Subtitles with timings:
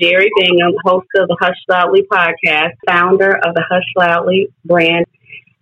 [0.00, 5.06] Jeri Bingham, host of the Hush Loudly podcast, founder of the Hush Loudly brand.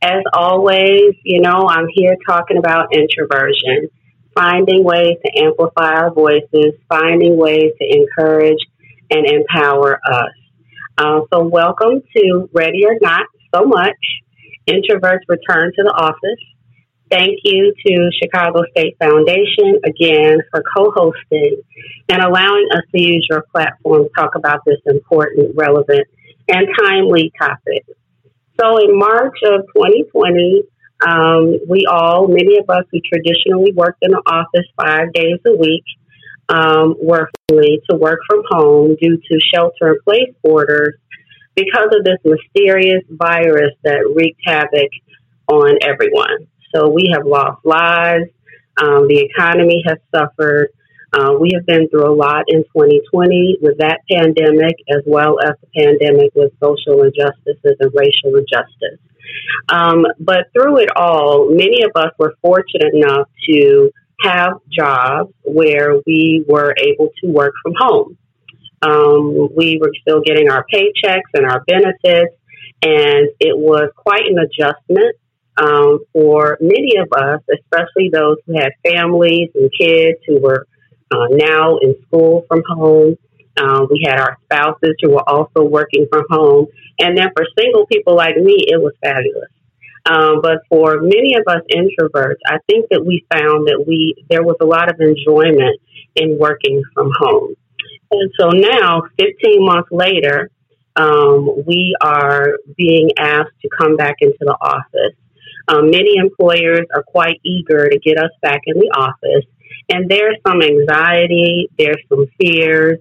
[0.00, 3.88] As always, you know, I'm here talking about introversion,
[4.34, 8.59] finding ways to amplify our voices, finding ways to encourage
[9.10, 10.33] and empower us.
[10.98, 13.96] Uh, so, welcome to Ready or Not So Much
[14.69, 16.41] Introverts Return to the Office.
[17.12, 21.60] Thank you to Chicago State Foundation again for co hosting
[22.09, 26.09] and allowing us to use your platform to talk about this important, relevant,
[26.48, 27.84] and timely topic.
[28.59, 30.62] So, in March of 2020,
[31.06, 35.54] um, we all, many of us who traditionally worked in the office five days a
[35.54, 35.84] week,
[36.48, 40.95] um, were free to work from home due to shelter in place orders
[41.54, 44.88] because of this mysterious virus that wreaked havoc
[45.48, 46.46] on everyone.
[46.74, 48.30] So we have lost lives.
[48.80, 50.68] Um, the economy has suffered.
[51.12, 55.52] Uh, we have been through a lot in 2020 with that pandemic, as well as
[55.60, 58.98] the pandemic with social injustices and racial injustice.
[59.68, 63.90] Um, but through it all, many of us were fortunate enough to
[64.22, 68.19] have jobs where we were able to work from home.
[68.81, 72.34] Um, we were still getting our paychecks and our benefits,
[72.82, 75.16] and it was quite an adjustment
[75.56, 80.66] um, for many of us, especially those who had families and kids who were
[81.12, 83.16] uh, now in school from home.
[83.60, 86.66] Um, we had our spouses who were also working from home.
[86.98, 89.50] And then for single people like me, it was fabulous.
[90.04, 94.42] Um, but for many of us introverts, I think that we found that we there
[94.42, 95.80] was a lot of enjoyment
[96.16, 97.54] in working from home.
[98.10, 100.50] And so now, 15 months later,
[100.97, 105.16] um, we are being asked to come back into the office.
[105.69, 109.47] Um, many employers are quite eager to get us back in the office,
[109.88, 112.99] and there's some anxiety, there's some fears,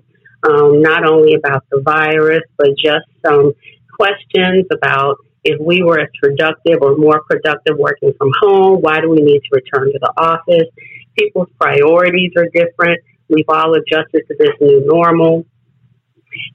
[0.48, 3.54] um, not only about the virus, but just some
[3.98, 9.10] questions about if we were as productive or more productive working from home, why do
[9.10, 10.70] we need to return to the office?
[11.18, 13.00] People's priorities are different.
[13.28, 15.46] We've all adjusted to this new normal.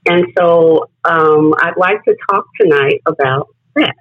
[0.07, 3.93] And so um, I'd like to talk tonight about that.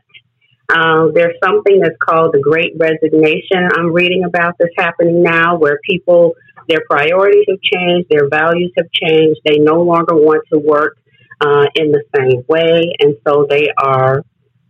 [0.69, 3.69] Uh, there's something that's called the Great Resignation.
[3.77, 6.35] I'm reading about this happening now where people,
[6.69, 9.41] their priorities have changed, their values have changed.
[9.45, 10.99] They no longer want to work
[11.41, 14.25] uh, in the same way, and so they are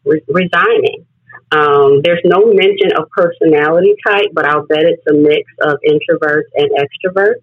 [0.05, 1.07] re- resigning.
[1.53, 6.51] Um, there's no mention of personality type, but I'll bet it's a mix of introverts
[6.57, 7.43] and extroverts.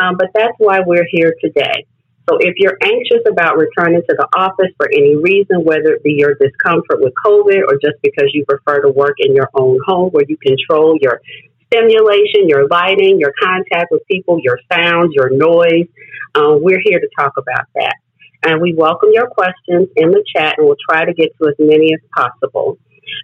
[0.00, 1.86] Um, but that's why we're here today.
[2.28, 6.12] So if you're anxious about returning to the office for any reason, whether it be
[6.12, 10.10] your discomfort with COVID or just because you prefer to work in your own home
[10.10, 11.20] where you control your
[11.66, 15.88] stimulation, your lighting, your contact with people, your sounds, your noise,
[16.34, 17.94] uh, we're here to talk about that.
[18.44, 21.54] And we welcome your questions in the chat and we'll try to get to as
[21.58, 22.78] many as possible.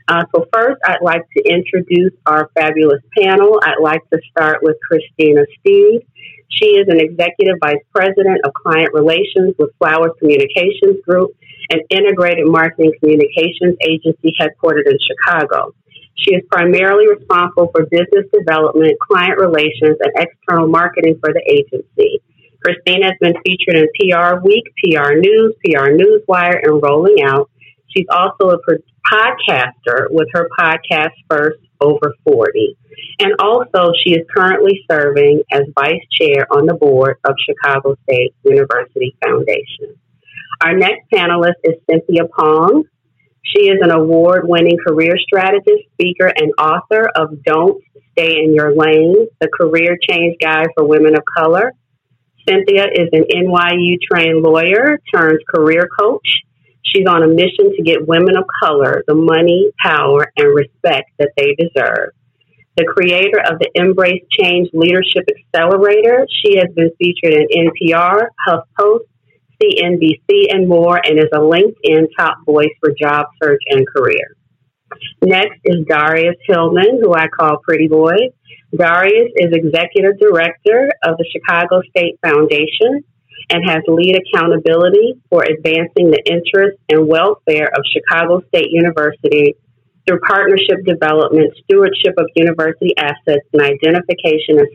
[0.09, 3.61] Uh, so first, I'd like to introduce our fabulous panel.
[3.63, 6.01] I'd like to start with Christina Steed.
[6.49, 11.37] She is an executive vice president of client relations with Flowers Communications Group,
[11.71, 15.75] an integrated marketing communications agency headquartered in Chicago.
[16.17, 22.23] She is primarily responsible for business development, client relations, and external marketing for the agency.
[22.65, 27.51] Christina has been featured in PR Week, PR News, PR Newswire, and Rolling Out.
[27.95, 28.59] She's also a
[29.11, 32.77] podcaster with her podcast First Over 40.
[33.21, 38.35] And also, she is currently serving as vice chair on the board of Chicago State
[38.45, 39.97] University Foundation.
[40.61, 42.85] Our next panelist is Cynthia Pong.
[43.43, 47.83] She is an award winning career strategist, speaker, and author of Don't
[48.13, 51.73] Stay in Your Lane, the career change guide for women of color.
[52.49, 56.27] Cynthia is an NYU trained lawyer turned career coach
[56.95, 61.33] She's on a mission to get women of color the money, power, and respect that
[61.37, 62.11] they deserve.
[62.77, 69.01] The creator of the Embrace Change Leadership Accelerator, she has been featured in NPR, HuffPost,
[69.61, 74.37] CNBC, and more, and is a LinkedIn top voice for job search and career.
[75.23, 78.17] Next is Darius Hillman, who I call Pretty Boy.
[78.77, 83.03] Darius is Executive Director of the Chicago State Foundation
[83.51, 89.57] and has lead accountability for advancing the interests and welfare of Chicago State University
[90.07, 94.69] through partnership development, stewardship of university assets, and identification and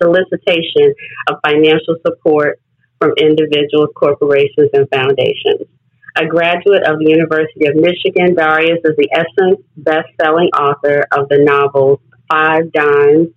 [0.00, 0.94] solicitation
[1.28, 2.60] of financial support
[3.00, 5.68] from individuals, corporations, and foundations.
[6.16, 11.38] A graduate of the University of Michigan, Darius is the Essence best-selling author of the
[11.38, 12.00] novels
[12.30, 13.28] Five Dimes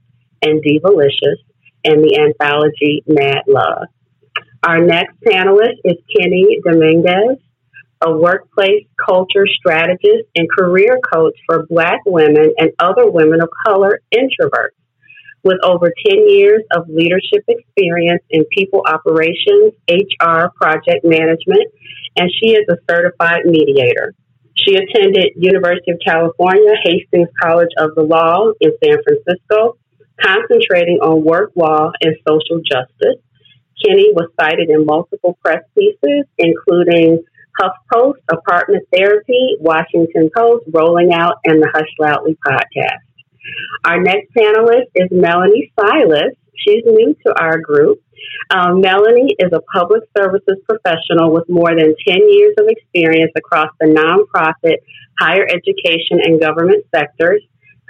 [0.41, 1.39] and Divalicious
[1.85, 3.87] and the anthology Mad Love.
[4.65, 7.37] Our next panelist is Kenny Dominguez,
[8.01, 13.99] a workplace culture strategist and career coach for Black women and other women of color
[14.15, 14.79] introverts.
[15.43, 21.67] With over 10 years of leadership experience in people operations, HR, project management,
[22.15, 24.15] and she is a certified mediator.
[24.55, 29.75] She attended University of California, Hastings College of the Law in San Francisco,
[30.21, 33.19] concentrating on work law and social justice.
[33.83, 37.23] Kenny was cited in multiple press pieces, including
[37.61, 43.03] HuffPost, Apartment Therapy, Washington Post, Rolling Out, and the Hush Loudly podcast.
[43.85, 46.33] Our next panelist is Melanie Silas.
[46.55, 47.99] She's new to our group.
[48.49, 53.69] Um, Melanie is a public services professional with more than 10 years of experience across
[53.79, 54.77] the nonprofit,
[55.19, 57.43] higher education, and government sectors.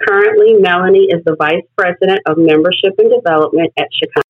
[0.06, 4.23] Currently, Melanie is the Vice President of Membership and Development at Chicago,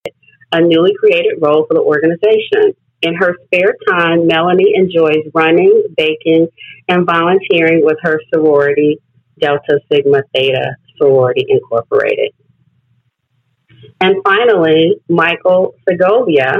[0.54, 2.74] a newly created role for the organization.
[3.02, 6.46] In her spare time, Melanie enjoys running, baking,
[6.88, 8.98] and volunteering with her sorority,
[9.40, 12.30] Delta Sigma Theta Sorority Incorporated.
[14.00, 16.54] And finally, Michael Segovia.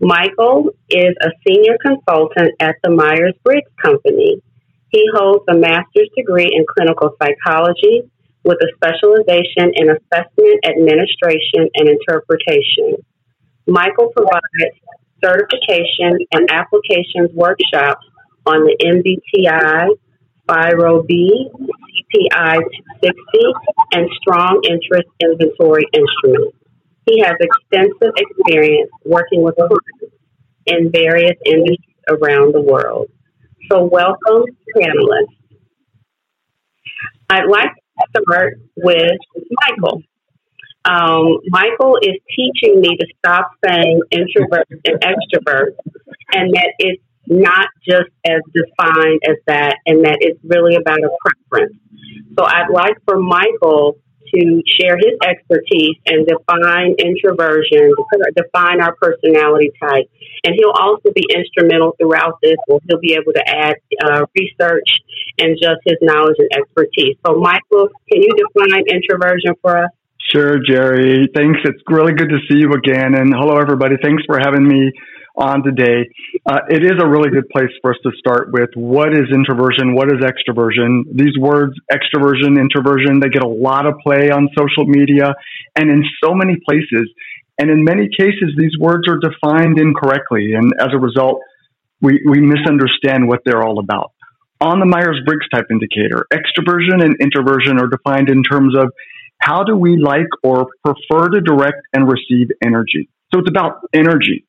[0.00, 4.42] Michael is a senior consultant at the Myers Briggs Company.
[4.90, 8.02] He holds a master's degree in clinical psychology
[8.44, 12.98] with a specialization in assessment, administration, and interpretation.
[13.66, 14.74] Michael provides
[15.22, 18.04] certification and applications workshops
[18.46, 19.86] on the MBTI,
[20.48, 22.56] FIRO-B, CPI
[23.00, 23.14] 260,
[23.92, 26.56] and strong interest inventory instruments.
[27.06, 30.16] He has extensive experience working with clients
[30.66, 31.78] in various industries
[32.08, 33.08] around the world.
[33.70, 34.44] So, welcome,
[34.76, 35.36] panelists.
[37.30, 37.70] I'd like
[38.10, 39.18] start with
[39.62, 40.02] Michael.
[40.84, 45.76] Um, Michael is teaching me to stop saying introvert and extrovert,
[46.32, 51.10] and that it's not just as defined as that, and that it's really about a
[51.24, 51.76] preference.
[52.38, 53.98] So I'd like for Michael
[54.34, 57.92] to share his expertise and define introversion,
[58.36, 60.08] define our personality type.
[60.44, 64.88] And he'll also be instrumental throughout this, he'll be able to add uh, research
[65.38, 67.16] and just his knowledge and expertise.
[67.26, 69.90] So, Michael, can you define introversion for us?
[70.30, 71.26] Sure, Jeri.
[71.34, 71.60] Thanks.
[71.64, 73.14] It's really good to see you again.
[73.14, 73.96] And hello, everybody.
[74.02, 74.92] Thanks for having me
[75.36, 76.08] on today.
[76.44, 79.94] Uh, it is a really good place for us to start with what is introversion,
[79.94, 81.04] what is extroversion.
[81.12, 85.34] These words, extroversion, introversion, they get a lot of play on social media
[85.76, 87.10] and in so many places.
[87.58, 90.54] And in many cases, these words are defined incorrectly.
[90.54, 91.40] And as a result,
[92.00, 94.12] we, we misunderstand what they're all about.
[94.60, 98.92] On the Myers Briggs type indicator, extroversion and introversion are defined in terms of
[99.40, 103.08] how do we like or prefer to direct and receive energy.
[103.32, 104.46] So it's about energy.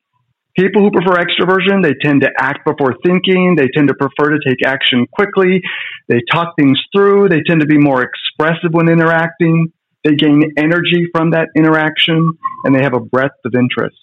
[0.55, 3.55] People who prefer extroversion, they tend to act before thinking.
[3.57, 5.61] They tend to prefer to take action quickly.
[6.07, 7.29] They talk things through.
[7.29, 9.73] They tend to be more expressive when interacting.
[10.03, 12.33] They gain energy from that interaction
[12.65, 13.95] and they have a breadth of interest.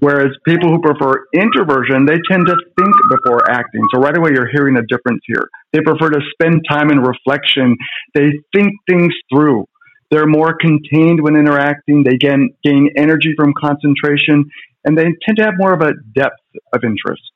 [0.00, 3.82] Whereas people who prefer introversion, they tend to think before acting.
[3.94, 5.48] So right away, you're hearing a difference here.
[5.72, 7.76] They prefer to spend time in reflection.
[8.14, 9.66] They think things through.
[10.10, 12.04] They're more contained when interacting.
[12.04, 14.44] They gain, gain energy from concentration
[14.86, 16.40] and they tend to have more of a depth
[16.72, 17.28] of interests.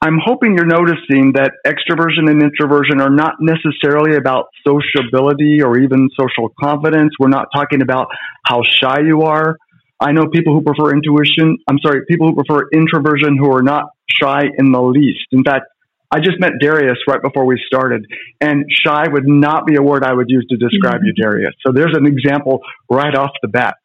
[0.00, 6.10] I'm hoping you're noticing that extroversion and introversion are not necessarily about sociability or even
[6.18, 7.14] social confidence.
[7.18, 8.08] We're not talking about
[8.46, 9.56] how shy you are.
[9.98, 13.86] I know people who prefer intuition, I'm sorry, people who prefer introversion who are not
[14.06, 15.26] shy in the least.
[15.32, 15.66] In fact,
[16.10, 18.06] I just met Darius right before we started,
[18.40, 21.06] and shy would not be a word I would use to describe mm-hmm.
[21.06, 21.54] you, Darius.
[21.66, 23.76] So there's an example right off the bat.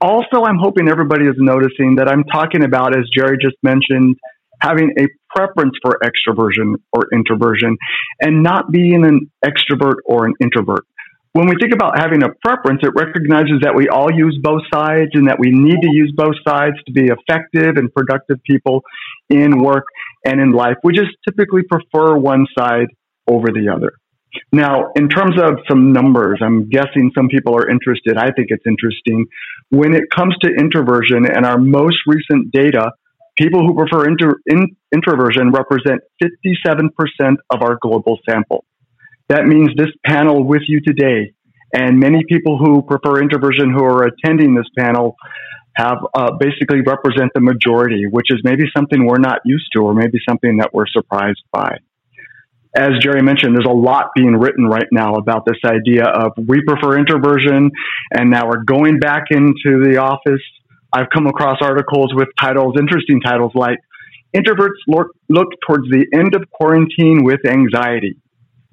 [0.00, 4.16] Also, I'm hoping everybody is noticing that I'm talking about, as Jeri just mentioned,
[4.60, 7.76] having a preference for extroversion or introversion
[8.20, 10.84] and not being an extrovert or an introvert.
[11.32, 15.10] When we think about having a preference, it recognizes that we all use both sides
[15.12, 18.82] and that we need to use both sides to be effective and productive people
[19.28, 19.84] in work
[20.24, 20.76] and in life.
[20.82, 22.88] We just typically prefer one side
[23.28, 23.92] over the other.
[24.52, 28.16] Now, in terms of some numbers, I'm guessing some people are interested.
[28.16, 29.26] I think it's interesting.
[29.70, 32.92] When it comes to introversion and our most recent data,
[33.36, 38.64] people who prefer inter- in- introversion represent 57% of our global sample.
[39.28, 41.32] That means this panel with you today
[41.72, 45.16] and many people who prefer introversion who are attending this panel
[45.76, 49.92] have uh, basically represent the majority, which is maybe something we're not used to or
[49.94, 51.76] maybe something that we're surprised by
[52.76, 56.62] as Jeri mentioned, there's a lot being written right now about this idea of we
[56.62, 57.70] prefer introversion,
[58.12, 60.42] and now we're going back into the office.
[60.92, 63.78] I've come across articles with titles, interesting titles like
[64.36, 68.16] Introverts look, look towards the end of quarantine with anxiety.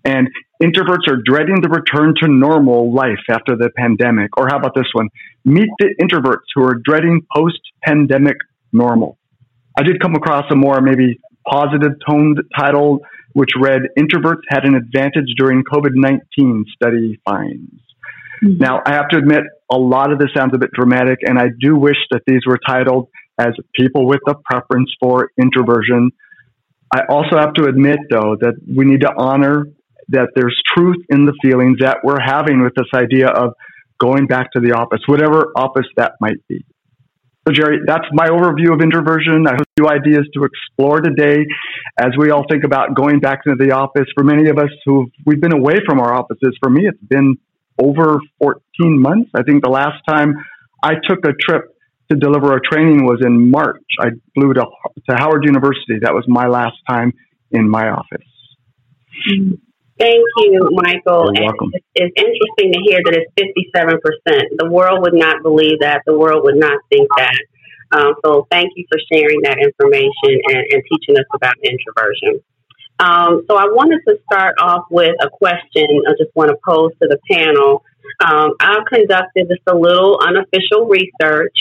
[0.04, 0.28] And
[0.62, 4.36] introverts are dreading the return to normal life after the pandemic.
[4.38, 5.08] Or how about this one?
[5.46, 8.36] Meet the introverts who are dreading post pandemic
[8.74, 9.18] normal.
[9.78, 13.00] I did come across a more maybe positive toned title,
[13.34, 17.72] which read Introverts had an advantage during COVID 19 study finds.
[18.44, 18.58] Mm-hmm.
[18.58, 21.48] Now, I have to admit, a lot of this sounds a bit dramatic, and I
[21.60, 23.10] do wish that these were titled
[23.40, 26.12] as people with a preference for introversion.
[26.94, 29.66] I also have to admit, though, that we need to honor
[30.10, 33.54] that there's truth in the feelings that we're having with this idea of
[34.00, 36.66] going back to the office, whatever office that might be.
[37.48, 39.48] So, Jeri, that's my overview of introversion.
[39.48, 41.46] I have a few ideas to explore today
[41.98, 44.08] as we all think about going back into the office.
[44.16, 47.38] For many of us who we've been away from our offices, for me, it's been
[47.82, 48.62] over 14
[49.02, 49.32] months.
[49.36, 50.36] I think the last time
[50.84, 51.76] I took a trip
[52.12, 53.84] to deliver a training was in March.
[54.00, 54.66] I flew to,
[55.10, 56.00] to Howard University.
[56.02, 57.14] That was my last time
[57.52, 58.28] in my office.
[60.00, 61.32] Thank you, Michael.
[61.34, 61.70] You're welcome.
[61.74, 64.58] It's, it's interesting to hear that it's 57%.
[64.58, 66.02] The world would not believe that.
[66.06, 67.38] The world would not think that.
[67.92, 72.42] Um, so thank you for sharing that information and, and teaching us about introversion.
[73.00, 76.92] Um, so I wanted to start off with a question I just want to pose
[77.02, 77.84] to the panel.
[78.24, 81.58] Um, I've conducted just a little unofficial research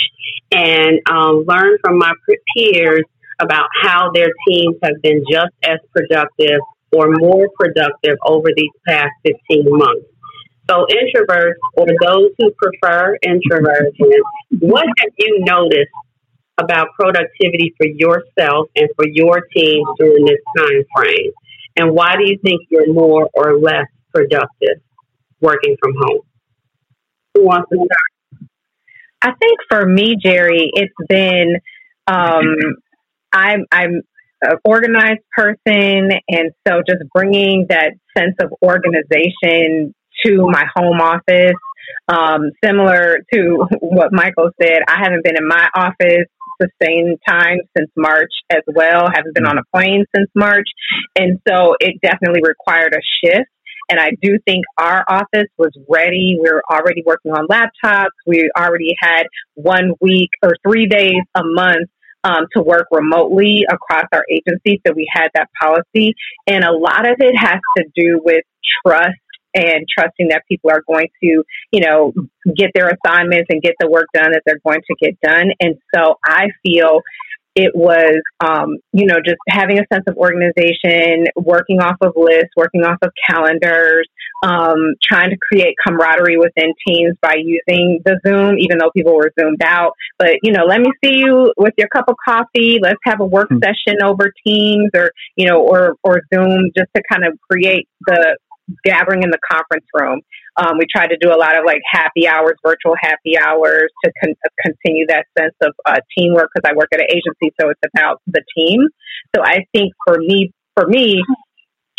[0.52, 2.12] and um, learned from my
[2.54, 3.04] peers
[3.40, 6.60] about how their teams have been just as productive
[6.92, 10.06] or more productive over these past 15 months.
[10.70, 14.12] So, introverts or those who prefer introversion,
[14.60, 15.90] what have you noticed
[16.58, 21.32] about productivity for yourself and for your team during this time frame?
[21.76, 24.82] And why do you think you're more or less productive
[25.40, 26.20] working from home?
[27.34, 28.48] Who wants to start?
[29.22, 31.56] I think for me, Jeri, it's been
[32.06, 32.56] um,
[33.32, 34.02] I'm I'm
[34.42, 39.94] an organized person, and so just bringing that sense of organization
[40.26, 41.56] to my home office.
[42.08, 46.26] Um, similar to what Michael said, I haven't been in my office
[46.82, 49.08] same time since March as well.
[49.12, 50.68] Haven't been on a plane since March.
[51.18, 53.48] And so it definitely required a shift.
[53.90, 56.38] And I do think our office was ready.
[56.40, 58.14] We were already working on laptops.
[58.26, 61.90] We already had one week or three days a month
[62.24, 64.80] um, to work remotely across our agency.
[64.86, 66.14] So we had that policy.
[66.46, 68.44] And a lot of it has to do with
[68.86, 69.18] trust
[69.54, 72.12] and trusting that people are going to, you know,
[72.56, 75.50] get their assignments and get the work done that they're going to get done.
[75.60, 77.00] And so I feel
[77.54, 82.50] it was, um, you know, just having a sense of organization, working off of lists,
[82.56, 84.08] working off of calendars,
[84.42, 89.30] um, trying to create camaraderie within teams by using the Zoom, even though people were
[89.38, 89.92] zoomed out.
[90.18, 92.78] But, you know, let me see you with your cup of coffee.
[92.80, 93.62] Let's have a work mm-hmm.
[93.62, 98.38] session over Teams or, you know, or, or Zoom just to kind of create the,
[98.84, 100.20] gathering in the conference room.
[100.56, 104.12] Um, we tried to do a lot of like happy hours, virtual happy hours to
[104.22, 107.80] con- continue that sense of uh, teamwork because I work at an agency, so it's
[107.94, 108.80] about the team.
[109.34, 111.22] So I think for me, for me,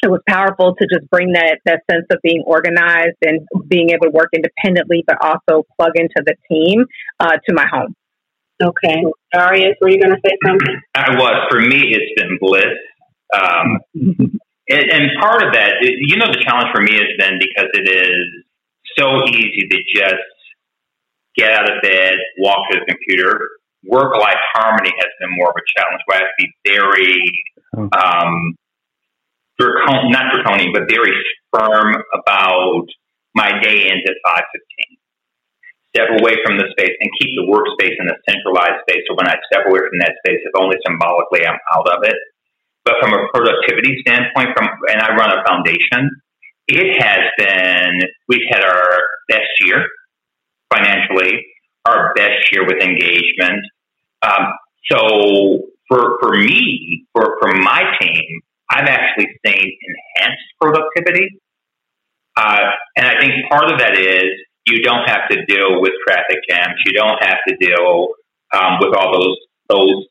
[0.03, 4.05] it was powerful to just bring that that sense of being organized and being able
[4.05, 6.85] to work independently, but also plug into the team
[7.19, 7.95] uh, to my home.
[8.61, 9.03] Okay,
[9.33, 10.81] Darius, were you going to say something?
[10.95, 11.47] I was.
[11.49, 12.77] For me, it's been bliss.
[13.33, 14.29] Um,
[14.69, 17.87] And, and part of that, you know, the challenge for me has been because it
[17.89, 18.23] is
[18.97, 20.23] so easy to just
[21.35, 23.39] get out of bed, walk to the computer.
[23.85, 27.19] Work life harmony has been more of a challenge where I have to be very,
[27.75, 27.89] oh.
[27.91, 28.55] um,
[29.59, 31.11] dracon- not draconian, but very
[31.51, 32.87] firm about
[33.35, 34.97] my day ends at 5.15.
[35.93, 39.03] Step away from the space and keep the workspace in a centralized space.
[39.05, 42.15] So when I step away from that space, if only symbolically I'm out of it.
[42.85, 46.09] But from a productivity standpoint, from and I run a foundation,
[46.67, 48.99] it has been we've had our
[49.29, 49.85] best year
[50.73, 51.45] financially,
[51.85, 53.61] our best year with engagement.
[54.21, 54.47] Um,
[54.91, 59.77] so for for me, for for my team, I've actually seen
[60.17, 61.27] enhanced productivity,
[62.35, 64.25] uh, and I think part of that is
[64.67, 66.75] you don't have to deal with traffic jams.
[66.85, 68.09] You don't have to deal
[68.53, 69.37] um, with all those
[69.69, 70.05] those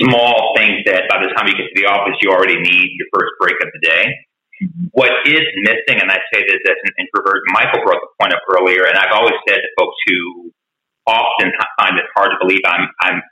[0.00, 3.08] small things that by the time you get to the office, you already need your
[3.12, 4.04] first break of the day.
[4.92, 8.42] What is missing, and I say this as an introvert, Michael brought the point up
[8.56, 10.52] earlier, and I've always said to folks who
[11.06, 13.22] often find it hard to believe I'm, I'm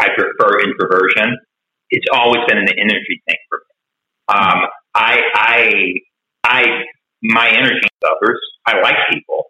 [0.00, 1.36] I prefer introversion.
[1.90, 3.74] It's always been an energy thing for me.
[4.28, 4.58] Um,
[4.94, 5.72] I, I,
[6.44, 6.64] I,
[7.22, 8.40] my energy is others.
[8.66, 9.46] I like people,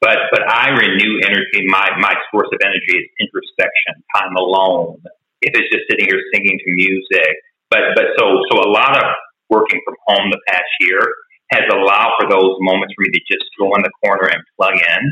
[0.00, 5.02] but but I renew energy, my my source of energy is introspection, time alone.
[5.44, 7.32] If it's just sitting here singing to music,
[7.70, 9.04] but but so so a lot of
[9.52, 11.00] working from home the past year
[11.52, 14.74] has allowed for those moments for me to just go in the corner and plug
[14.74, 15.02] in.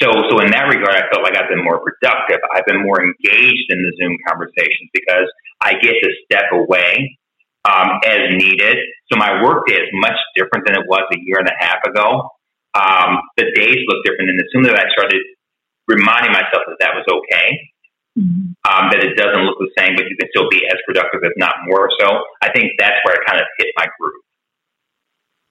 [0.00, 2.38] So so in that regard, I felt like I've been more productive.
[2.54, 5.26] I've been more engaged in the Zoom conversations because
[5.60, 7.18] I get to step away
[7.64, 8.76] um, as needed.
[9.10, 12.30] So my workday is much different than it was a year and a half ago
[12.78, 14.30] um, the days look different.
[14.30, 15.22] And as soon as I started
[15.86, 17.46] reminding myself that that was okay,
[18.18, 18.50] mm-hmm.
[18.66, 21.32] um, that it doesn't look the same, but you can still be as productive, if
[21.36, 24.22] not more so, I think that's where I kind of hit my groove.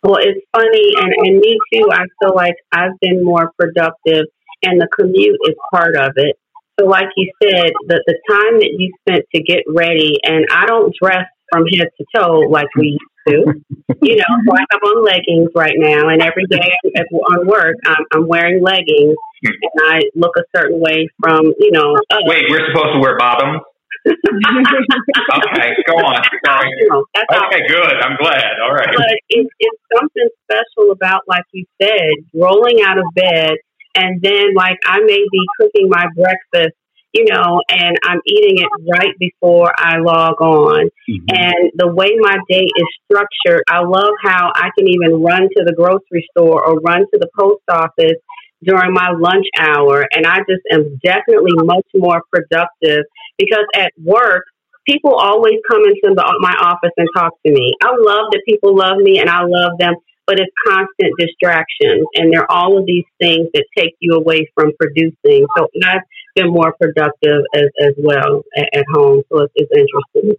[0.03, 1.89] Well, it's funny, and, and me too.
[1.91, 4.27] I feel like I've been more productive,
[4.63, 6.37] and the commute is part of it.
[6.79, 10.65] So, like you said, the, the time that you spent to get ready, and I
[10.67, 13.53] don't dress from head to toe like we used to.
[14.01, 16.71] you know, so I have on leggings right now, and every day
[17.11, 21.95] on work, I'm, I'm wearing leggings, and I look a certain way from, you know.
[22.09, 23.61] Uh, Wait, we're supposed to wear bottoms?
[24.07, 26.23] okay, go on.
[26.45, 26.71] Sorry.
[26.93, 27.93] okay, good.
[28.01, 28.51] I'm glad.
[28.63, 28.87] All right.
[28.95, 33.55] But it, it's something special about, like you said, rolling out of bed,
[33.95, 36.75] and then, like, I may be cooking my breakfast
[37.17, 40.85] you know, and I'm eating it right before I log on.
[41.09, 41.25] Mm-hmm.
[41.29, 45.63] And the way my day is structured, I love how I can even run to
[45.65, 48.21] the grocery store or run to the post office
[48.63, 50.05] during my lunch hour.
[50.11, 53.05] And I just am definitely much more productive
[53.37, 54.45] because at work,
[54.87, 57.75] people always come into the, my office and talk to me.
[57.81, 59.95] I love that people love me and I love them
[60.27, 62.05] but it's constant distractions.
[62.15, 65.47] And there are all of these things that take you away from producing.
[65.55, 66.01] So I've
[66.45, 69.23] more productive as, as well at, at home.
[69.31, 70.35] So it's, it's interesting.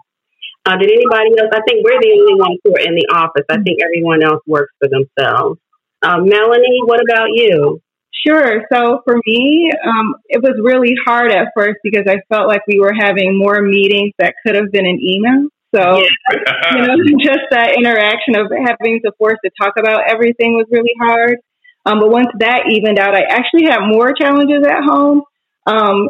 [0.65, 1.51] Uh, did anybody else?
[1.53, 3.45] I think we're the only ones who are in the office.
[3.49, 5.59] I think everyone else works for themselves.
[6.03, 7.81] Uh, Melanie, what about you?
[8.27, 8.67] Sure.
[8.73, 12.81] So for me, um, it was really hard at first because I felt like we
[12.81, 15.49] were having more meetings that could have been an email.
[15.75, 16.73] So, yeah.
[16.73, 20.95] you know, just that interaction of having to force to talk about everything was really
[21.01, 21.39] hard.
[21.87, 25.23] Um, but once that evened out, I actually had more challenges at home.
[25.69, 26.09] Um,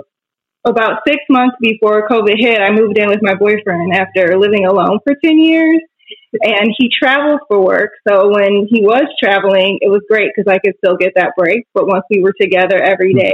[0.65, 4.99] about six months before COVID hit, I moved in with my boyfriend after living alone
[5.05, 5.81] for 10 years.
[6.43, 7.91] And he travels for work.
[8.07, 11.67] So when he was traveling, it was great because I could still get that break.
[11.73, 13.33] But once we were together every day,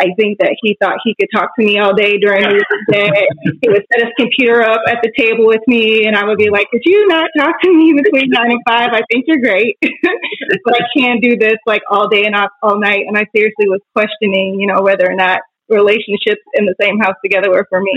[0.00, 3.12] I think that he thought he could talk to me all day during the day.
[3.60, 6.48] he would set his computer up at the table with me, and I would be
[6.48, 8.90] like, "Could you not talk to me between nine and five?
[8.96, 9.76] I think you're great,
[10.64, 13.80] but I can't do this like all day and all night." And I seriously was
[13.92, 17.94] questioning, you know, whether or not relationships in the same house together were for me.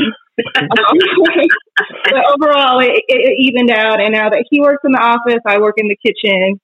[0.56, 0.68] um,
[2.06, 5.60] but overall, it, it evened out, and now that he works in the office, I
[5.60, 6.60] work in the kitchen.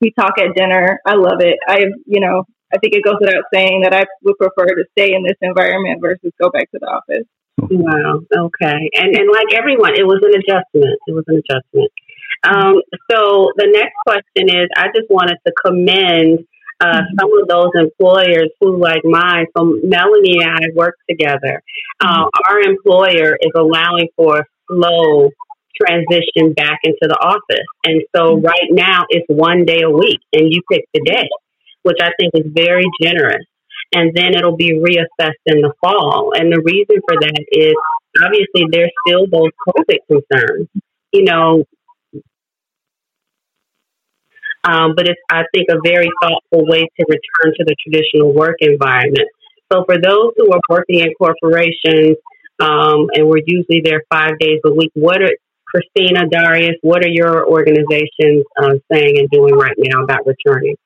[0.00, 0.98] We talk at dinner.
[1.06, 1.58] I love it.
[1.66, 5.14] I, you know, I think it goes without saying that I would prefer to stay
[5.14, 7.26] in this environment versus go back to the office.
[7.58, 8.20] Wow.
[8.34, 8.90] Okay.
[8.94, 10.98] And and like everyone, it was an adjustment.
[11.06, 11.92] It was an adjustment.
[12.44, 16.40] Um, so the next question is, I just wanted to commend
[16.84, 21.62] uh, some of those employers who, like mine, so Melanie and I work together.
[22.00, 22.24] Uh.
[22.48, 25.30] Our employer is allowing for a slow
[25.80, 28.46] transition back into the office, and so mm-hmm.
[28.46, 31.28] right now it's one day a week, and you pick the day
[31.82, 33.44] which I think is very generous.
[33.94, 36.32] And then it'll be reassessed in the fall.
[36.34, 37.74] And the reason for that is
[38.24, 40.68] obviously there's still those COVID concerns,
[41.12, 41.64] you know.
[44.64, 48.56] Um, but it's, I think, a very thoughtful way to return to the traditional work
[48.60, 49.28] environment.
[49.72, 52.16] So for those who are working in corporations,
[52.60, 55.30] um, and we're usually there five days a week, what are
[55.66, 60.76] Christina, Darius, what are your organizations uh, saying and doing right now about returning?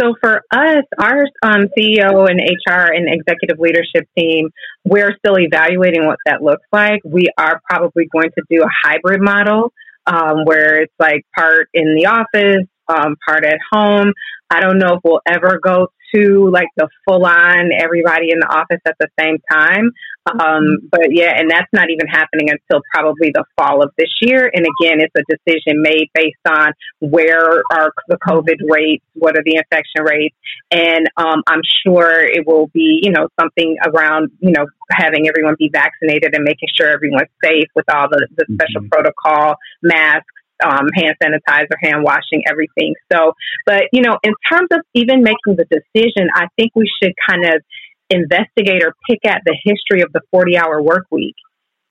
[0.00, 4.50] So for us, our um, CEO and HR and executive leadership team,
[4.84, 7.00] we're still evaluating what that looks like.
[7.04, 9.72] We are probably going to do a hybrid model
[10.08, 14.12] um, where it's like part in the office, um, part at home.
[14.50, 18.48] I don't know if we'll ever go to like the full on everybody in the
[18.48, 19.90] office at the same time.
[20.26, 24.50] Um, but yeah, and that's not even happening until probably the fall of this year.
[24.52, 29.42] And again, it's a decision made based on where are the COVID rates, what are
[29.44, 30.36] the infection rates,
[30.70, 35.56] and um, I'm sure it will be, you know, something around, you know, having everyone
[35.58, 38.88] be vaccinated and making sure everyone's safe with all the, the special mm-hmm.
[38.88, 40.26] protocol, masks,
[40.64, 42.94] um, hand sanitizer, hand washing, everything.
[43.12, 43.32] So,
[43.64, 47.44] but you know, in terms of even making the decision, I think we should kind
[47.44, 47.62] of
[48.10, 51.36] investigate or pick at the history of the 40 hour work week.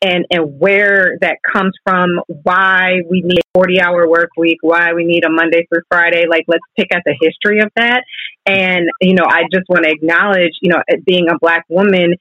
[0.02, 4.94] and, and where that comes from, why we need a 40 hour work week, why
[4.94, 6.26] we need a Monday through Friday.
[6.30, 8.04] Like, let's pick at the history of that.
[8.46, 12.16] And, you know, I just want to acknowledge, you know, being a Black woman,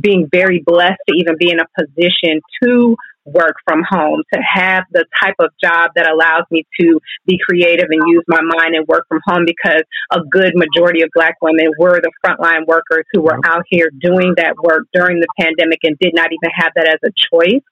[0.00, 4.84] being very blessed to even be in a position to work from home, to have
[4.92, 8.86] the type of job that allows me to be creative and use my mind and
[8.88, 13.22] work from home because a good majority of black women were the frontline workers who
[13.22, 16.88] were out here doing that work during the pandemic and did not even have that
[16.88, 17.62] as a choice.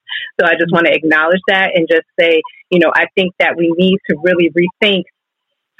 [0.41, 0.75] So I just mm-hmm.
[0.75, 4.17] want to acknowledge that and just say, you know, I think that we need to
[4.23, 5.05] really rethink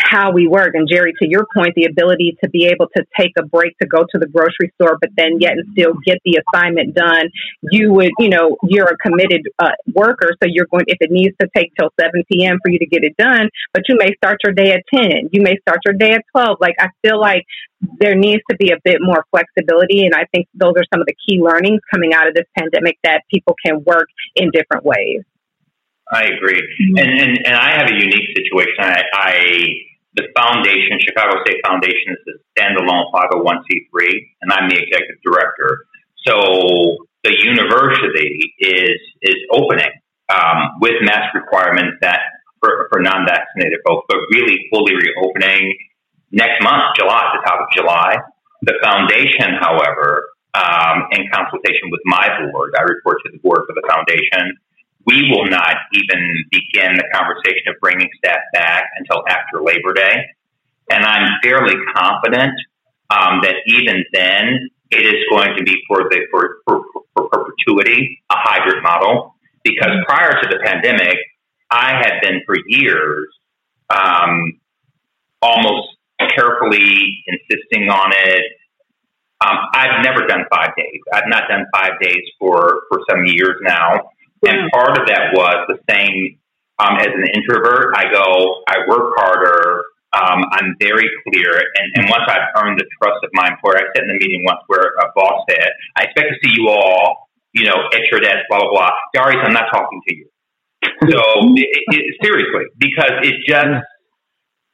[0.01, 0.75] how we work.
[0.75, 3.87] And Jeri, to your point, the ability to be able to take a break to
[3.87, 7.29] go to the grocery store, but then yet and still get the assignment done.
[7.71, 10.85] You would, you know, you're a committed uh, worker, so you're going.
[10.87, 12.59] If it needs to take till seven p.m.
[12.65, 15.29] for you to get it done, but you may start your day at ten.
[15.33, 16.59] You may start your day at twelve.
[16.61, 17.45] Like I feel like
[18.01, 21.07] there needs to be a bit more flexibility, and I think those are some of
[21.07, 25.23] the key learnings coming out of this pandemic that people can work in different ways.
[26.13, 26.99] I agree, mm-hmm.
[26.99, 28.81] and, and and I have a unique situation.
[28.81, 29.35] I, I
[30.15, 34.09] the foundation, Chicago State Foundation, is a standalone 501c3,
[34.43, 35.87] and I'm the executive director.
[36.27, 39.93] So the university is is opening
[40.29, 42.21] um, with mask requirements that
[42.61, 45.77] for, for non-vaccinated folks, but really fully reopening
[46.33, 48.17] next month, July, the top of July.
[48.63, 53.75] The foundation, however, um, in consultation with my board, I report to the board for
[53.77, 54.59] the foundation
[55.09, 60.17] we will not even begin the conversation of bringing staff back until after Labor Day.
[60.91, 62.53] And I'm fairly confident
[63.11, 66.83] um, that even then, it is going to be for the for, for,
[67.15, 69.35] for perpetuity a hybrid model.
[69.65, 71.17] Because prior to the pandemic,
[71.71, 73.29] I had been for years
[73.91, 74.59] um,
[75.43, 75.89] almost
[76.37, 78.45] carefully insisting on it.
[79.41, 81.01] Um, I've never done five days.
[81.13, 84.11] I've not done five days for for some years now.
[84.47, 86.39] And part of that was the same
[86.79, 87.95] um, as an introvert.
[87.97, 89.83] I go, I work harder.
[90.15, 91.53] Um, I'm very clear.
[91.59, 94.45] And, and once I've earned the trust of my employer, I said in the meeting
[94.45, 98.21] once where a boss said, I expect to see you all, you know, at your
[98.21, 98.91] desk, blah, blah, blah.
[99.13, 100.27] Darius, I'm not talking to you.
[100.85, 101.19] So
[101.57, 103.85] it, it, seriously, because it just,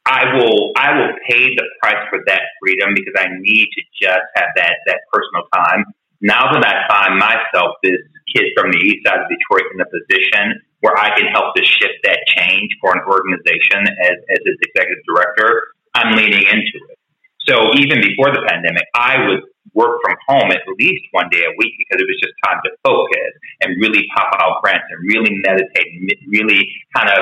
[0.05, 4.25] I will, I will pay the price for that freedom because I need to just
[4.35, 5.83] have that, that personal time.
[6.25, 8.01] Now that I find myself this
[8.33, 11.61] kid from the east side of Detroit in a position where I can help to
[11.61, 16.97] shift that change for an organization as, as its executive director, I'm leaning into it.
[17.45, 19.45] So even before the pandemic, I would
[19.77, 22.73] work from home at least one day a week because it was just time to
[22.81, 26.65] focus and really pop out grants and really meditate and really
[26.97, 27.21] kind of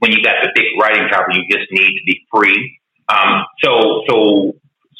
[0.00, 2.56] when you got the big writing job you just need to be free.
[3.12, 4.16] Um, so so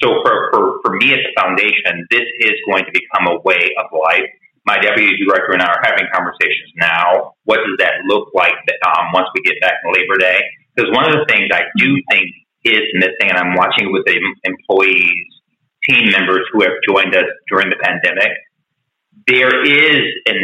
[0.02, 3.70] so for, for, for me at the foundation, this is going to become a way
[3.78, 4.28] of life
[4.66, 7.34] my deputy director and I are having conversations now.
[7.44, 8.52] What does that look like
[8.86, 10.40] um, once we get back in Labor Day?
[10.74, 12.28] Because one of the things I do think
[12.64, 15.26] is missing, and I'm watching with the employees,
[15.88, 18.30] team members who have joined us during the pandemic,
[19.26, 20.36] there is an,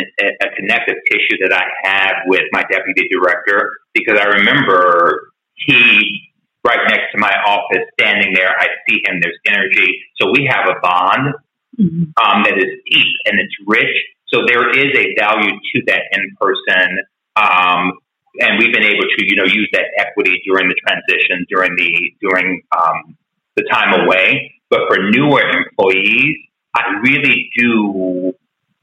[0.42, 6.25] a connective tissue that I have with my deputy director because I remember he
[6.66, 8.50] right next to my office standing there.
[8.59, 9.20] I see him.
[9.22, 10.02] There's energy.
[10.20, 11.35] So we have a bond
[11.79, 12.11] mm-hmm.
[12.18, 13.94] um, that is deep and it's rich.
[14.29, 16.98] So there is a value to that in person.
[17.37, 17.92] Um,
[18.40, 21.92] and we've been able to, you know, use that equity during the transition, during the
[22.20, 23.16] during um,
[23.55, 24.52] the time away.
[24.68, 26.37] But for newer employees,
[26.74, 28.35] I really do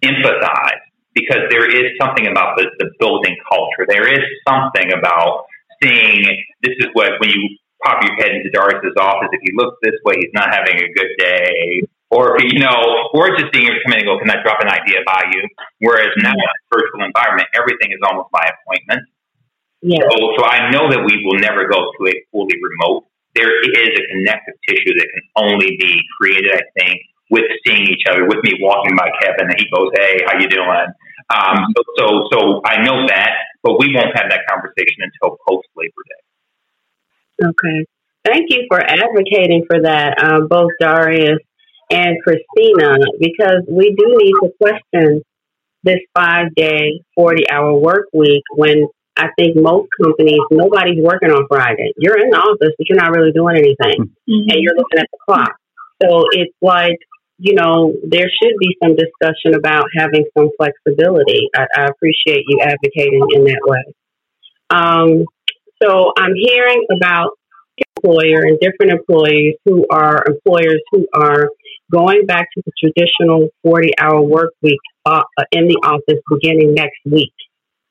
[0.04, 0.82] empathize
[1.14, 3.86] because there is something about the, the building culture.
[3.88, 5.46] There is something about
[5.82, 6.24] seeing
[6.62, 10.00] this is what when you pop your head into Darius's office, if he looks this
[10.06, 13.98] way, he's not having a good day or you know, or just able to come
[13.98, 15.42] in and go, can I drop an idea by you?
[15.82, 19.10] Whereas now in a virtual environment, everything is almost by appointment.
[19.82, 20.06] Yeah.
[20.06, 23.10] So, so I know that we will never go to a fully remote.
[23.34, 27.02] There is a connective tissue that can only be created, I think,
[27.34, 30.48] with seeing each other, with me walking by Kevin and he goes, "Hey, how you
[30.48, 30.88] doing?"
[31.34, 33.32] Um, so, so, so I know that,
[33.64, 36.22] but we won't have that conversation until post Labor Day.
[37.42, 37.86] Okay.
[38.26, 41.40] Thank you for advocating for that, uh, both Darius
[41.92, 45.22] and Christina because we do need to question
[45.84, 51.46] this five day, 40 hour work week when I think most companies, nobody's working on
[51.48, 51.92] Friday.
[51.98, 54.50] You're in the office, but you're not really doing anything mm-hmm.
[54.50, 55.54] and you're looking at the clock.
[56.02, 56.98] So it's like,
[57.38, 61.50] you know, there should be some discussion about having some flexibility.
[61.56, 63.94] I, I appreciate you advocating in that way.
[64.70, 65.26] Um,
[65.84, 67.32] so I'm hearing about
[67.98, 71.50] employer and different employees who are employers who are
[71.92, 77.00] going back to the traditional 40 hour work week uh, in the office beginning next
[77.06, 77.34] week.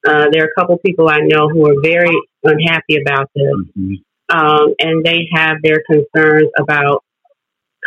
[0.07, 3.45] Uh, there are a couple people I know who are very unhappy about this,
[3.79, 4.37] mm-hmm.
[4.37, 7.05] um, and they have their concerns about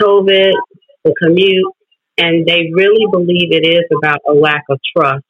[0.02, 0.54] COVID,
[1.04, 1.74] the commute,
[2.18, 5.26] and they really believe it is about a lack of trust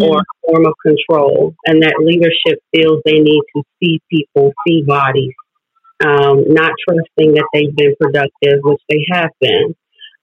[0.00, 0.10] mm-hmm.
[0.10, 4.82] or a form of control, and that leadership feels they need to see people, see
[4.86, 5.34] bodies,
[6.04, 9.74] um, not trusting that they've been productive, which they have been.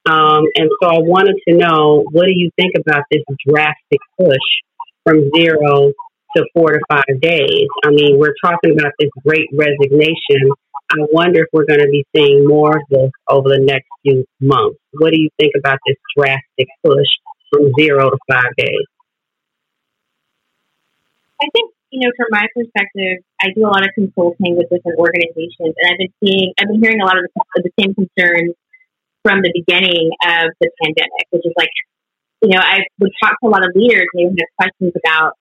[0.06, 4.48] Um, and so I wanted to know what do you think about this drastic push
[5.04, 5.92] from zero
[6.36, 7.68] to four to five days?
[7.84, 10.50] I mean, we're talking about this great resignation.
[10.92, 14.26] I wonder if we're going to be seeing more of this over the next few
[14.42, 14.80] months.
[14.94, 17.08] What do you think about this drastic push
[17.52, 18.88] from zero to five days?
[21.42, 25.00] I think, you know, from my perspective, I do a lot of consulting with different
[25.00, 28.54] organizations, and I've been seeing, I've been hearing a lot of the, the same concerns
[29.24, 31.72] from the beginning of the pandemic, which is like,
[32.42, 34.94] you know, I would talk to a lot of leaders and they would have questions
[34.96, 35.34] about,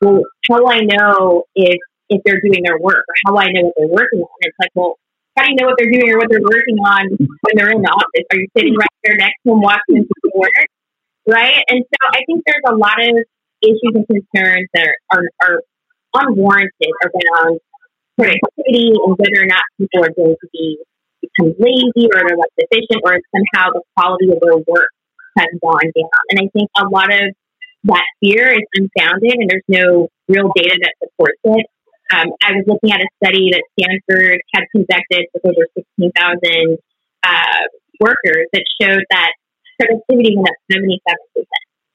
[0.00, 1.78] well, how do I know if
[2.08, 4.38] if they're doing their work or how do I know what they're working on?
[4.46, 4.94] It's like, well,
[5.36, 7.82] how do you know what they're doing or what they're working on when they're in
[7.82, 8.26] the office?
[8.30, 10.70] Are you sitting right there next to them watching them work?
[11.26, 11.58] Right?
[11.66, 13.26] And so I think there's a lot of
[13.66, 15.60] issues and concerns that are, are, are
[16.14, 17.60] unwarranted around
[18.16, 20.78] productivity and whether or not people are going to be
[21.20, 24.92] become lazy or they're less efficient or somehow the quality of their work
[25.36, 26.22] has gone down.
[26.30, 27.34] And I think a lot of
[27.84, 31.66] that fear is unfounded and there's no real data that supports it.
[32.12, 36.78] Um, I was looking at a study that Stanford had conducted with over 16,000
[37.24, 37.62] uh,
[37.98, 39.30] workers that showed that
[39.78, 41.44] productivity went up 77%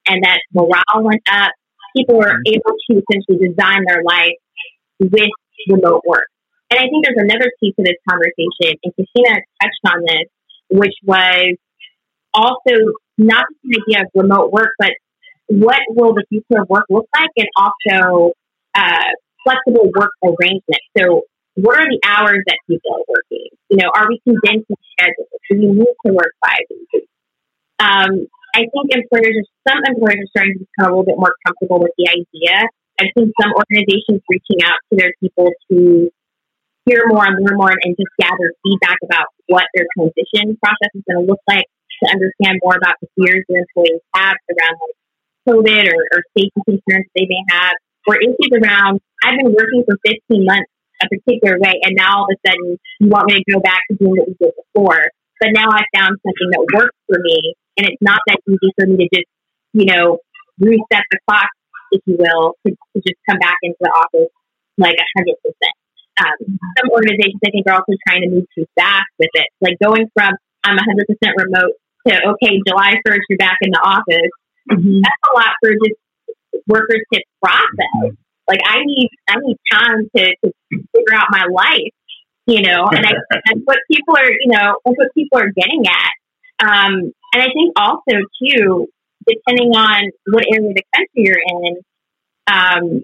[0.08, 1.52] and that morale went up.
[1.96, 4.38] People were able to essentially design their life
[5.00, 5.30] with
[5.70, 6.28] remote work.
[6.70, 10.28] And I think there's another piece of this conversation, and Christina touched on this,
[10.72, 11.58] which was
[12.34, 12.76] also
[13.18, 14.92] not just the idea of remote work, but
[15.48, 18.32] what will the future of work look like, and also
[18.74, 19.12] uh,
[19.44, 20.88] flexible work arrangements.
[20.98, 21.24] So,
[21.56, 23.50] what are the hours that people are working?
[23.70, 25.28] You know, are we condensing schedules?
[25.50, 27.04] Do we need to work five days?
[27.80, 31.34] Um, I think employers, are some employers are starting to become a little bit more
[31.48, 32.68] comfortable with the idea.
[33.00, 36.12] I've seen some organizations reaching out to their people to
[36.86, 41.04] hear more and learn more and just gather feedback about what their transition process is
[41.08, 41.66] going to look like
[42.04, 44.98] to understand more about the fears their employees have around like
[45.48, 47.74] COVID or, or safety concerns they may have,
[48.08, 50.70] or issues around, I've been working for 15 months
[51.02, 53.82] a particular way, and now all of a sudden you want me to go back
[53.90, 55.02] to doing what we did before.
[55.42, 58.86] But now I found something that works for me, and it's not that easy for
[58.86, 59.30] me to just,
[59.74, 60.22] you know,
[60.62, 61.50] reset the clock,
[61.92, 64.30] if you will, to, to just come back into the office
[64.78, 65.34] like a 100%.
[66.22, 69.48] Um, some organizations, I think, are also trying to move too fast with it.
[69.60, 71.74] Like going from I'm a 100% remote
[72.08, 74.32] to okay, July 1st, you're back in the office.
[74.70, 75.02] Mm-hmm.
[75.02, 75.98] That's a lot for just
[76.68, 78.16] workers to process.
[78.48, 81.94] Like I need, I need time to, to figure out my life,
[82.48, 85.84] you know, and I, that's what people are, you know, that's what people are getting
[85.88, 86.14] at.
[86.62, 88.88] Um, and I think also too,
[89.28, 91.78] depending on what area of the country you're in,
[92.48, 93.02] um,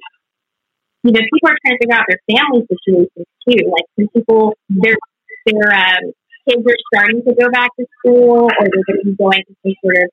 [1.03, 3.71] you know, people are trying to figure out their family situations too.
[3.71, 4.97] Like some people, their
[5.45, 6.11] their um,
[6.47, 9.53] kids are starting to go back to school, or they're going to be going to
[9.63, 10.09] some sort of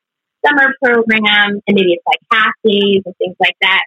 [0.47, 3.83] summer program, and maybe it's like half days and things like that.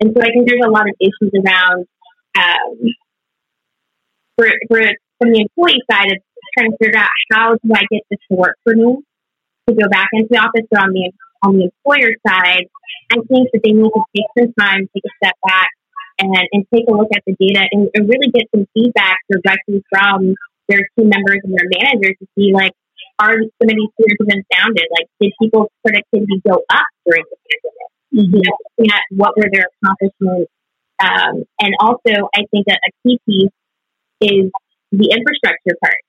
[0.00, 1.86] And so I think there's a lot of issues around
[2.38, 2.76] um,
[4.36, 4.80] for, for
[5.18, 6.18] from the employee side of
[6.58, 8.98] trying to figure out how do I get this to work for me
[9.68, 12.70] to go back into the office, but on the on the employer side,
[13.10, 15.70] I think that they need to take some time, take a step back,
[16.22, 19.82] and, and take a look at the data and, and really get some feedback directly
[19.90, 20.34] from
[20.68, 22.70] their team members and their managers to see like
[23.18, 24.86] are some of these fears have been founded?
[24.90, 27.90] Like, did people's productivity go up during the pandemic?
[28.12, 28.34] Mm-hmm.
[28.34, 30.50] You know, looking at what were their accomplishments,
[30.98, 33.54] um, and also I think that a key piece
[34.22, 34.46] is
[34.92, 36.00] the infrastructure part.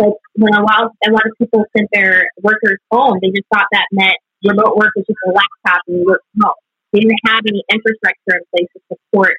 [0.00, 3.68] Like when a lot, a lot of people sent their workers home, they just thought
[3.72, 6.60] that meant remote work was just a laptop and you work from home.
[6.92, 9.36] They didn't have any infrastructure in place to support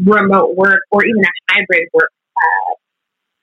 [0.00, 2.72] remote work or even a hybrid work uh,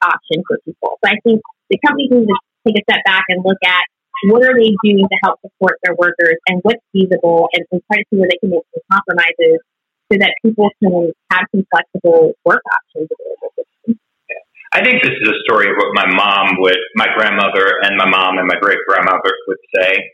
[0.07, 0.97] option for people.
[1.03, 3.83] So I think the companies need to take a step back and look at
[4.31, 7.99] what are they doing to help support their workers and what's feasible and, and try
[7.99, 9.59] to see where they can make some compromises
[10.11, 13.51] so that people can have some flexible work options available
[14.73, 18.09] I think this is a story of what my mom would, my grandmother and my
[18.09, 20.11] mom and my great grandmother would say.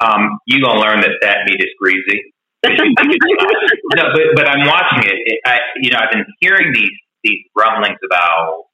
[0.00, 2.32] Um, you're going to learn that that meat is greasy
[3.96, 5.18] no, but but I'm watching it.
[5.26, 6.94] it I, you know, I've been hearing these
[7.24, 8.64] these rumblings about.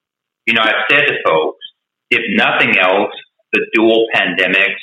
[0.46, 1.60] You know, I've said to folks,
[2.10, 3.12] if nothing else,
[3.52, 4.80] the dual pandemics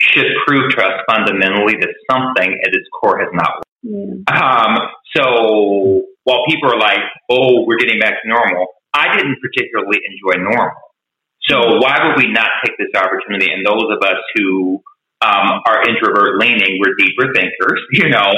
[0.00, 3.64] should prove to us fundamentally that something at its core has not worked.
[3.82, 4.38] Yeah.
[4.38, 4.78] Um,
[5.16, 10.42] so while people are like, oh, we're getting back to normal, I didn't particularly enjoy
[10.42, 10.78] normal.
[11.50, 13.52] So why would we not take this opportunity?
[13.52, 14.80] And those of us who
[15.20, 18.30] um, are introvert leaning, we're deeper thinkers, you know,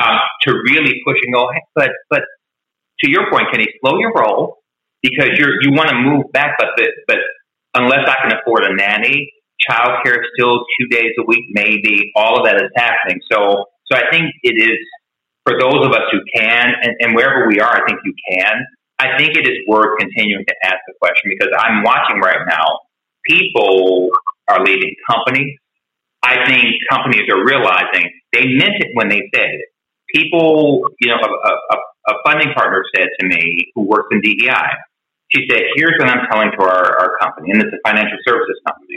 [0.00, 2.22] um, to really push and go, hey, but, but
[3.00, 4.58] to your point, can Kenny, slow your roll
[5.02, 7.18] because you're, you want to move back, but, the, but
[7.74, 9.30] unless I can afford a nanny,
[9.68, 13.20] childcare is still two days a week, maybe all of that is happening.
[13.30, 14.78] So, so I think it is
[15.44, 18.64] for those of us who can, and, and wherever we are, I think you can.
[18.98, 22.80] I think it is worth continuing to ask the question because I'm watching right now.
[23.26, 24.10] People
[24.48, 25.58] are leaving companies.
[26.22, 29.68] I think companies are realizing they meant it when they said it.
[30.08, 31.76] People, you know, a, a,
[32.08, 34.78] a funding partner said to me who works in DEI,
[35.30, 38.60] she said, here's what I'm telling to our, our company, and it's a financial services
[38.66, 38.94] company.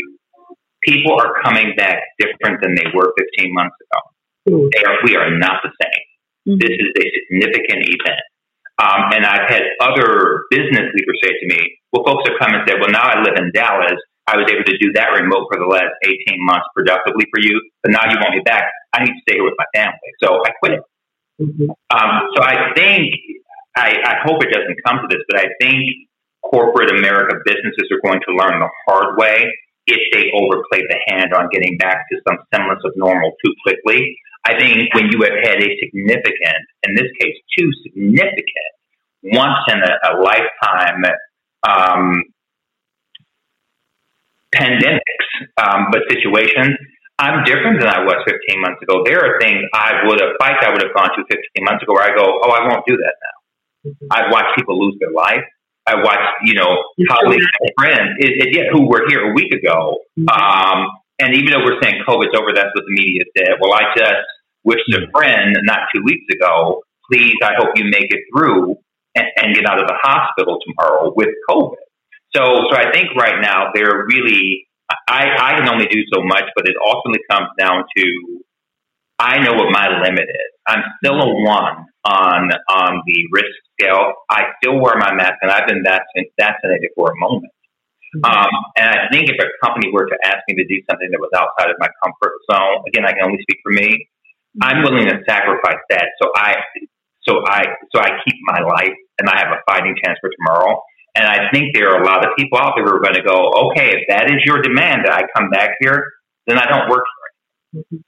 [0.83, 3.99] People are coming back different than they were 15 months ago.
[4.47, 4.69] Mm.
[4.71, 6.05] They are, we are not the same.
[6.47, 6.59] Mm-hmm.
[6.61, 8.23] This is a significant event.
[8.77, 12.61] Um, and I've had other business leaders say to me, well, folks have come and
[12.67, 13.97] said, well, now I live in Dallas.
[14.27, 17.57] I was able to do that remote for the last 18 months productively for you,
[17.81, 18.69] but now you want me back.
[18.93, 20.11] I need to stay here with my family.
[20.21, 20.83] So I quit it.
[21.41, 21.69] Mm-hmm.
[21.89, 23.09] Um, so I think,
[23.77, 25.79] I, I hope it doesn't come to this, but I think
[26.43, 29.47] corporate America businesses are going to learn the hard way
[29.87, 34.17] if they overplay the hand on getting back to some semblance of normal too quickly.
[34.47, 38.71] I think when you have had a significant, in this case, two significant,
[39.23, 41.03] once in a, a lifetime
[41.67, 42.23] um,
[44.55, 46.77] pandemics, um, but situations,
[47.19, 49.03] I'm different than I was 15 months ago.
[49.03, 51.93] There are things I would have, fights I would have gone to 15 months ago
[51.93, 53.91] where I go, oh, I won't do that now.
[53.91, 54.07] Mm-hmm.
[54.11, 55.43] I've watched people lose their life.
[55.87, 56.71] I watched, you know,
[57.09, 59.99] colleagues and friends it, it, yeah, who were here a week ago.
[60.19, 60.29] Mm-hmm.
[60.29, 60.87] Um,
[61.19, 63.57] and even though we're saying COVID's over, that's what the media said.
[63.59, 64.21] Well, I just
[64.67, 68.75] wished a friend not two weeks ago, please, I hope you make it through
[69.15, 71.87] and, and get out of the hospital tomorrow with COVID.
[72.35, 74.67] So, so I think right now they're really,
[75.07, 78.43] I, I can only do so much, but it ultimately comes down to
[79.19, 80.51] I know what my limit is.
[80.67, 84.13] I'm still a one on on the risk scale.
[84.29, 87.51] I still wear my mask, and I've been that since vaccinated for a moment.
[88.15, 88.25] Mm-hmm.
[88.25, 91.19] Um, and I think if a company were to ask me to do something that
[91.19, 94.07] was outside of my comfort zone, again, I can only speak for me.
[94.61, 96.07] I'm willing to sacrifice that.
[96.21, 96.55] So I,
[97.27, 100.81] so I, so I keep my life, and I have a fighting chance for tomorrow.
[101.15, 103.23] And I think there are a lot of people out there who are going to
[103.23, 106.05] go, okay, if that is your demand that I come back here,
[106.45, 108.01] then I don't work for it.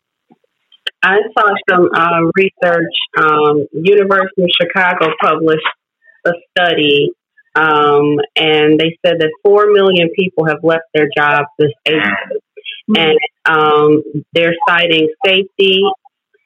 [1.02, 2.94] I saw some uh, research.
[3.18, 5.66] Um, University of Chicago published
[6.26, 7.12] a study,
[7.56, 12.42] um, and they said that four million people have left their jobs this April,
[12.96, 15.82] and um, they're citing safety,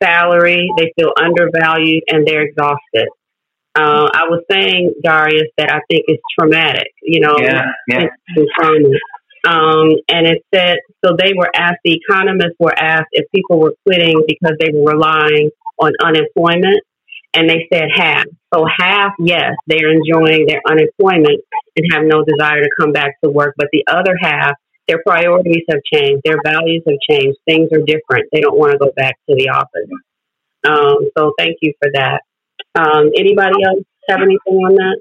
[0.04, 3.08] salary, they feel undervalued, and they're exhausted.
[3.76, 6.92] Uh, I was saying, Darius, that I think it's traumatic.
[7.02, 8.06] You know, yeah, yeah.
[9.46, 13.74] Um, and it said, so they were asked, the economists were asked if people were
[13.86, 16.82] quitting because they were relying on unemployment.
[17.36, 18.26] And they said half.
[18.54, 21.42] So half, yes, they're enjoying their unemployment
[21.76, 23.56] and have no desire to come back to work.
[23.58, 24.54] But the other half,
[24.88, 26.22] their priorities have changed.
[26.26, 27.38] Their values have changed.
[27.48, 28.28] Things are different.
[28.32, 29.90] They don't want to go back to the office.
[30.66, 32.22] Um, so thank you for that.
[32.76, 34.98] Um, anybody else have anything on that?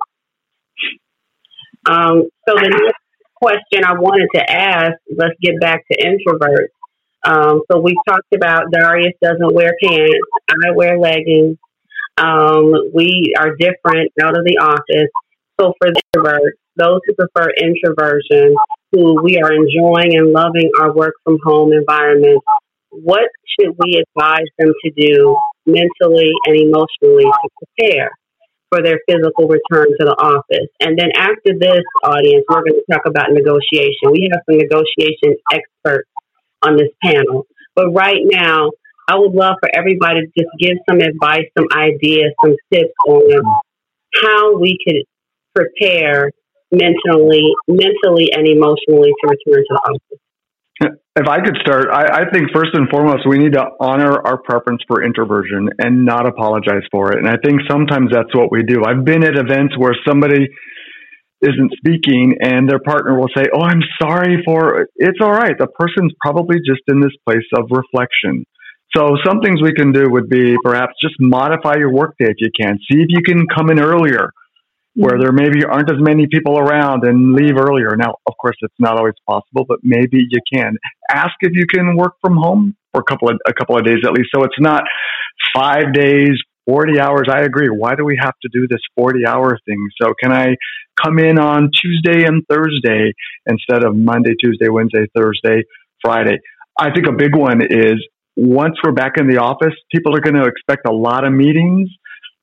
[1.90, 2.98] Um, so the next
[3.34, 6.70] question I wanted to ask, let's get back to introverts.
[7.24, 10.28] Um, so we've talked about Darius doesn't wear pants.
[10.48, 11.56] I wear leggings.
[12.18, 15.10] Um, we are different out of the office.
[15.60, 18.54] So for the introverts, those who prefer introversion,
[18.92, 22.42] who we are enjoying and loving our work from home environment,
[22.90, 23.28] what
[23.58, 28.10] should we advise them to do mentally and emotionally to prepare?
[28.72, 30.68] for their physical return to the office.
[30.80, 34.08] And then after this audience, we're going to talk about negotiation.
[34.08, 36.08] We have some negotiation experts
[36.64, 37.44] on this panel.
[37.76, 38.70] But right now,
[39.08, 43.44] I would love for everybody to just give some advice, some ideas, some tips on
[44.22, 45.04] how we could
[45.54, 46.30] prepare
[46.72, 50.18] mentally, mentally and emotionally to return to the office.
[51.14, 54.40] If I could start, I, I, think first and foremost, we need to honor our
[54.40, 57.18] preference for introversion and not apologize for it.
[57.18, 58.82] And I think sometimes that's what we do.
[58.82, 60.48] I've been at events where somebody
[61.42, 64.88] isn't speaking and their partner will say, Oh, I'm sorry for it.
[64.96, 65.52] It's all right.
[65.58, 68.44] The person's probably just in this place of reflection.
[68.96, 72.50] So some things we can do would be perhaps just modify your workday if you
[72.58, 72.78] can.
[72.90, 74.30] See if you can come in earlier
[74.94, 77.96] where there maybe aren't as many people around and leave earlier.
[77.96, 80.76] Now, of course, it's not always possible, but maybe you can
[81.10, 83.98] ask if you can work from home for a couple of a couple of days
[84.04, 84.30] at least.
[84.34, 84.82] So it's not
[85.54, 86.32] five days,
[86.66, 87.28] forty hours.
[87.30, 87.68] I agree.
[87.68, 89.88] Why do we have to do this forty hour thing?
[90.00, 90.56] So can I
[91.02, 93.12] come in on Tuesday and Thursday
[93.46, 95.62] instead of Monday, Tuesday, Wednesday, Thursday,
[96.02, 96.38] Friday?
[96.78, 100.36] I think a big one is once we're back in the office, people are going
[100.36, 101.90] to expect a lot of meetings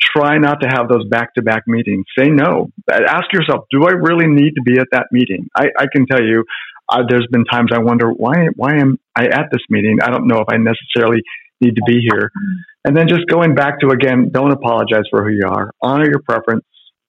[0.02, 2.06] try not to have those back to back meetings.
[2.18, 2.72] Say no.
[2.92, 5.48] Ask yourself, do I really need to be at that meeting?
[5.56, 6.44] I, I can tell you,
[6.92, 10.00] uh, there's been times I wonder why why am I at this meeting?
[10.02, 11.22] I don't know if I necessarily
[11.62, 12.32] need to be here.
[12.86, 15.72] And then just going back to again, don't apologize for who you are.
[15.82, 16.66] Honor your preference.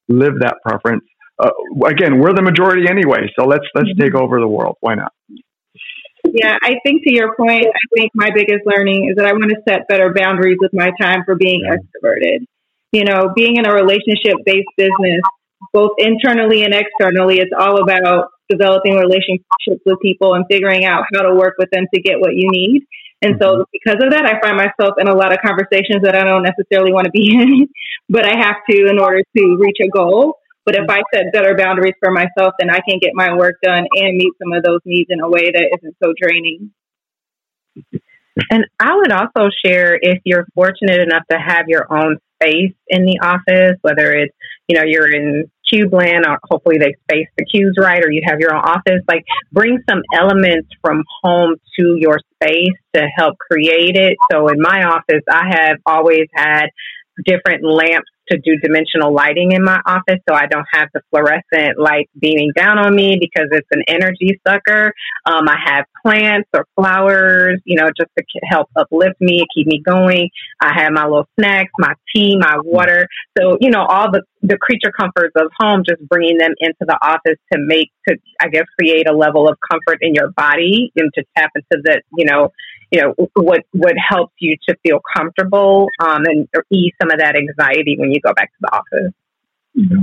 [0.09, 1.05] Live that preference.
[1.39, 1.51] Uh,
[1.87, 4.77] again, we're the majority anyway, so let's let's take over the world.
[4.81, 5.13] Why not?
[6.25, 9.51] Yeah, I think to your point, I think my biggest learning is that I want
[9.51, 11.77] to set better boundaries with my time for being yeah.
[11.77, 12.45] extroverted
[12.93, 15.21] you know, being in a relationship based business,
[15.73, 21.23] both internally and externally, it's all about developing relationships with people and figuring out how
[21.23, 22.83] to work with them to get what you need.
[23.23, 23.63] And so mm-hmm.
[23.73, 26.93] because of that, I find myself in a lot of conversations that I don't necessarily
[26.93, 27.69] want to be in,
[28.09, 30.37] but I have to in order to reach a goal.
[30.67, 33.87] But if I set better boundaries for myself, then I can get my work done
[33.95, 36.71] and meet some of those needs in a way that isn't so draining.
[38.51, 43.05] And I would also share if you're fortunate enough to have your own space in
[43.05, 44.35] the office, whether it's,
[44.69, 48.23] you know, you're in Cubeland or uh, hopefully they space the cubes right or you
[48.27, 53.37] have your own office, like bring some elements from home to your space to help
[53.39, 54.17] create it.
[54.33, 56.67] So in my office, I have always had
[57.25, 61.79] different lamps to do dimensional lighting in my office so I don't have the fluorescent
[61.79, 64.93] light beaming down on me because it's an energy sucker.
[65.27, 69.83] Um, I have plants or flowers, you know, just to help uplift me, keep me
[69.85, 70.29] going.
[70.61, 73.07] I have my little snacks, my tea, my water.
[73.39, 76.99] So, you know, all the, the creature comforts of home, just bringing them into the
[77.03, 81.11] office to make, to, I guess, create a level of comfort in your body and
[81.15, 82.51] to tap into that, you know,
[82.91, 87.37] you know what what helps you to feel comfortable um, and ease some of that
[87.37, 89.15] anxiety when you go back to the office.
[89.77, 90.03] Mm-hmm.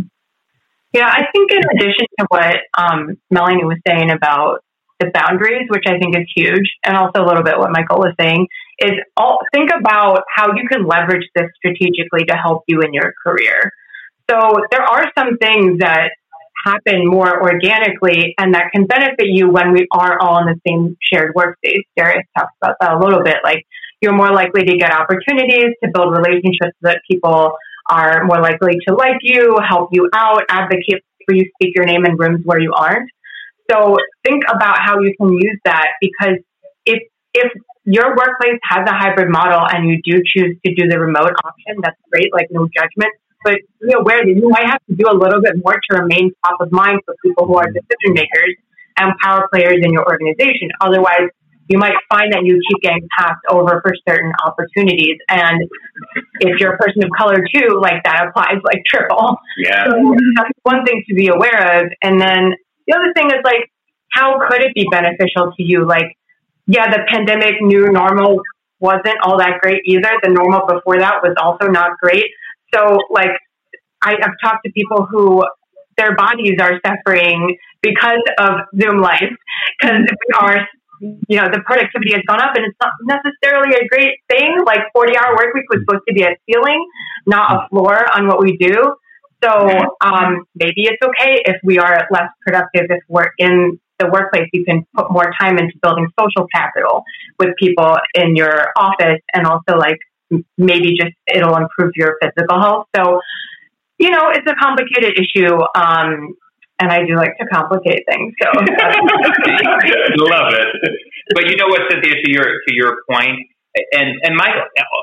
[0.94, 4.64] Yeah, I think in addition to what um, Melanie was saying about
[5.00, 8.14] the boundaries, which I think is huge, and also a little bit what Michael was
[8.20, 8.48] saying,
[8.80, 13.14] is all, think about how you can leverage this strategically to help you in your
[13.24, 13.74] career.
[14.30, 14.40] So
[14.72, 16.12] there are some things that
[16.66, 20.97] happen more organically and that can benefit you when we are all in the same
[21.01, 21.84] shared workspace.
[21.95, 23.38] Darius talks about that a little bit.
[23.43, 23.66] Like
[24.01, 27.51] you're more likely to get opportunities to build relationships that people
[27.89, 32.05] are more likely to like you, help you out, advocate for you, speak your name
[32.05, 33.10] in rooms where you aren't.
[33.72, 36.39] So think about how you can use that because
[36.86, 37.03] if
[37.34, 37.51] if
[37.84, 41.80] your workplace has a hybrid model and you do choose to do the remote option,
[41.82, 43.14] that's great, like no judgment
[43.44, 46.32] but be aware that you might have to do a little bit more to remain
[46.46, 48.56] top of mind for people who are decision makers
[48.98, 50.70] and power players in your organization.
[50.82, 51.30] Otherwise,
[51.70, 55.18] you might find that you keep getting passed over for certain opportunities.
[55.30, 55.70] And
[56.40, 59.38] if you're a person of color too, like that applies like triple.
[59.58, 59.86] Yeah.
[59.86, 61.92] So that's one thing to be aware of.
[62.02, 62.54] And then
[62.88, 63.70] the other thing is like,
[64.12, 65.86] how could it be beneficial to you?
[65.86, 66.18] Like,
[66.68, 68.42] yeah, the pandemic new normal
[68.80, 70.10] wasn't all that great either.
[70.24, 72.26] The normal before that was also not great.
[72.74, 73.32] So, like,
[74.01, 75.43] I, I've talked to people who
[75.97, 79.34] their bodies are suffering because of Zoom life,
[79.80, 80.68] because we are,
[81.01, 84.57] you know, the productivity has gone up and it's not necessarily a great thing.
[84.65, 86.86] Like 40 hour work week was supposed to be a ceiling,
[87.26, 88.95] not a floor on what we do.
[89.43, 89.51] So
[90.01, 94.49] um, maybe it's okay if we are less productive if we're in the workplace.
[94.51, 97.03] You can put more time into building social capital
[97.39, 99.97] with people in your office and also like
[100.57, 102.88] maybe just it'll improve your physical health.
[102.95, 103.21] So,
[103.97, 105.55] you know, it's a complicated issue.
[105.75, 106.36] Um,
[106.80, 108.34] and I do like to complicate things.
[108.41, 108.67] So love
[110.53, 110.67] it.
[111.34, 113.39] But you know what, Cynthia, to your to your point,
[113.91, 114.61] and and Michael,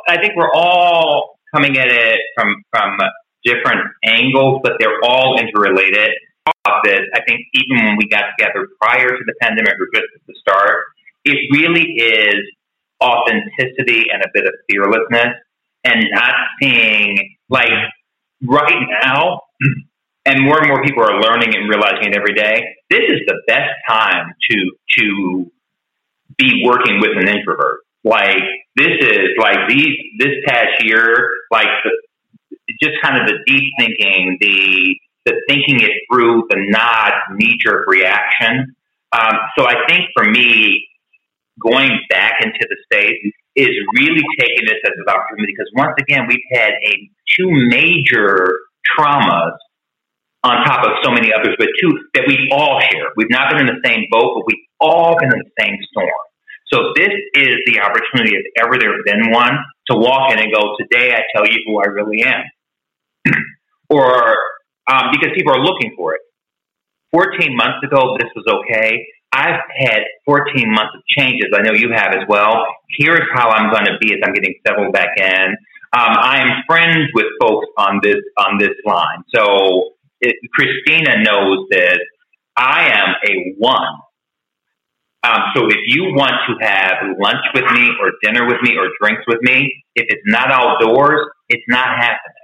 [0.09, 2.99] I think we're all coming at it from from
[3.45, 6.11] different angles, but they're all interrelated.
[6.67, 10.35] I think, even when we got together prior to the pandemic or just at the
[10.41, 10.85] start,
[11.25, 12.37] it really is
[13.03, 15.35] authenticity and a bit of fearlessness
[15.85, 17.71] and not seeing like
[18.43, 19.41] right now
[20.27, 23.41] and more and more people are learning and realizing it every day this is the
[23.47, 25.51] best time to to
[26.37, 27.81] be working with an introvert.
[28.03, 28.43] Like
[28.77, 31.91] this is like these this past year like the,
[32.83, 37.87] just kind of the deep thinking the the thinking it through the not knee jerk
[37.89, 38.75] reaction.
[39.13, 40.89] Um, so i think for me
[41.61, 43.21] going back into the space
[43.57, 46.93] is really taking this as an opportunity because once again we've had a
[47.37, 48.51] two major
[48.99, 49.55] traumas
[50.43, 53.09] on top of so many others, but two that we all share.
[53.17, 56.21] We've not been in the same boat, but we've all been in the same storm.
[56.73, 59.57] So this is the opportunity, if ever there has been one,
[59.91, 62.43] to walk in and go, today I tell you who I really am.
[63.89, 64.37] or
[64.91, 66.21] um, because people are looking for it.
[67.13, 69.07] 14 months ago, this was okay.
[69.35, 71.51] I've had 14 months of changes.
[71.53, 72.65] I know you have as well.
[72.99, 75.57] Here's how I'm going to be as I'm getting settled back in.
[75.93, 79.25] Um, I am friends with folks on this on this line.
[79.35, 81.99] So it, Christina knows this.
[82.57, 83.99] I am a one.
[85.25, 88.89] Um, so if you want to have lunch with me or dinner with me or
[89.01, 92.44] drinks with me, if it's not outdoors, it's not happening.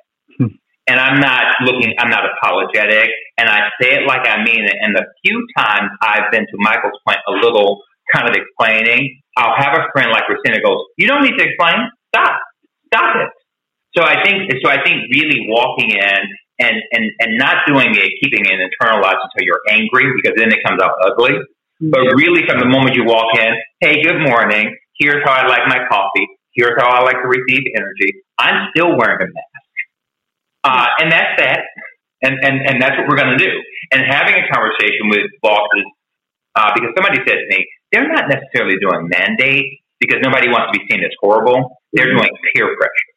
[0.91, 3.15] And I'm not looking, I'm not apologetic.
[3.39, 4.75] And I say it like I mean it.
[4.75, 7.79] And the few times I've been to Michael's point a little
[8.13, 11.95] kind of explaining, I'll have a friend like Christina goes, You don't need to explain.
[12.11, 12.43] Stop.
[12.91, 13.31] Stop it.
[13.95, 16.21] So I think so I think really walking in
[16.59, 20.59] and, and, and not doing it, keeping it internalized until you're angry because then it
[20.67, 21.39] comes out ugly.
[21.39, 21.91] Mm-hmm.
[21.91, 24.75] But really from the moment you walk in, hey, good morning.
[24.99, 26.27] Here's how I like my coffee.
[26.53, 28.27] Here's how I like to receive energy.
[28.39, 29.50] I'm still wearing a mask.
[30.65, 31.61] Uh, and that's that.
[32.23, 33.51] And, and, and that's what we're going to do.
[33.93, 35.87] And having a conversation with bosses,
[36.55, 40.79] uh, because somebody said to me, they're not necessarily doing mandates because nobody wants to
[40.79, 41.81] be seen as horrible.
[41.93, 42.21] They're mm-hmm.
[42.21, 43.11] doing peer pressure.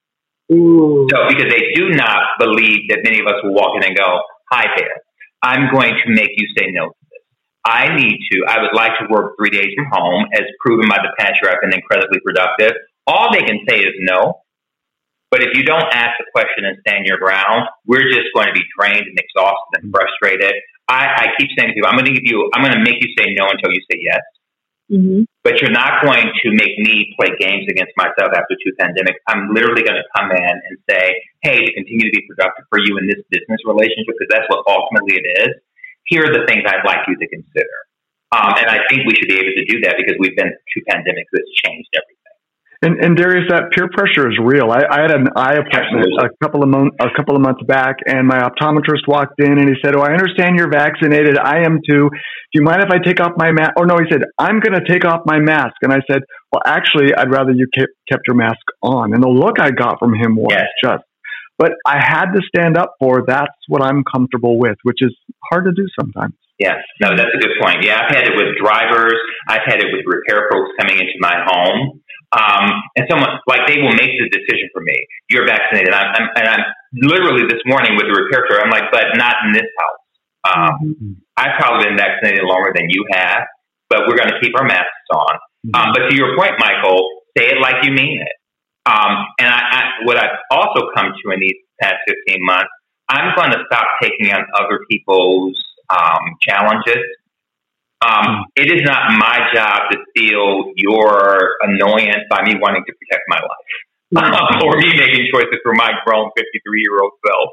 [0.52, 1.08] Ooh.
[1.10, 4.20] So, because they do not believe that many of us will walk in and go,
[4.52, 5.02] Hi there,
[5.42, 7.24] I'm going to make you say no to this.
[7.66, 11.00] I need to, I would like to work three days from home, as proven by
[11.02, 12.72] the past year I've been incredibly productive.
[13.08, 14.44] All they can say is no.
[15.34, 18.54] But if you don't ask the question and stand your ground, we're just going to
[18.54, 20.54] be drained and exhausted and frustrated.
[20.86, 23.02] I, I keep saying to people, I'm going to give you, I'm going to make
[23.02, 24.22] you say no until you say yes.
[24.94, 25.26] Mm-hmm.
[25.42, 29.18] But you're not going to make me play games against myself after two pandemics.
[29.26, 32.78] I'm literally going to come in and say, hey, to continue to be productive for
[32.78, 35.58] you in this business relationship, because that's what ultimately it is,
[36.06, 37.78] here are the things I'd like you to consider.
[38.38, 40.86] Um, and I think we should be able to do that because we've been through
[40.94, 42.23] pandemics that's changed everything.
[42.84, 44.68] And, and Darius, that peer pressure is real.
[44.68, 48.04] I, I had an eye appointment a couple of months a couple of months back,
[48.06, 51.40] and my optometrist walked in and he said, "Oh, I understand you're vaccinated.
[51.40, 52.12] I am too.
[52.12, 54.76] Do you mind if I take off my mask?" Or no, he said, "I'm going
[54.76, 58.28] to take off my mask." And I said, "Well, actually, I'd rather you kept kept
[58.28, 60.68] your mask on." And the look I got from him was yes.
[60.84, 61.08] just.
[61.58, 65.16] But I had to stand up for that's what I'm comfortable with, which is
[65.50, 66.34] hard to do sometimes.
[66.60, 67.84] Yes, no, that's a good point.
[67.84, 69.18] Yeah, I've had it with drivers.
[69.48, 72.02] I've had it with repair folks coming into my home.
[72.34, 74.98] Um, and someone like they will make the decision for me.
[75.30, 76.64] You're vaccinated, I'm, I'm, and I'm
[76.94, 78.66] literally this morning with the repair store.
[78.66, 80.02] I'm like, but not in this house.
[80.44, 81.12] Um, mm-hmm.
[81.38, 83.46] I've probably been vaccinated longer than you have,
[83.90, 85.36] but we're going to keep our masks on.
[85.68, 85.76] Mm-hmm.
[85.78, 87.06] Um, but to your point, Michael,
[87.38, 88.36] say it like you mean it.
[88.86, 91.96] Um, and I, I, what I've also come to in these past
[92.28, 92.70] 15 months,
[93.10, 95.56] I'm going to stop taking on other people's
[95.90, 97.04] um, challenges
[98.04, 103.24] um, it is not my job to feel your annoyance by me wanting to protect
[103.28, 103.74] my life.
[104.14, 107.50] Um, or me making choices for my grown 53 year old self.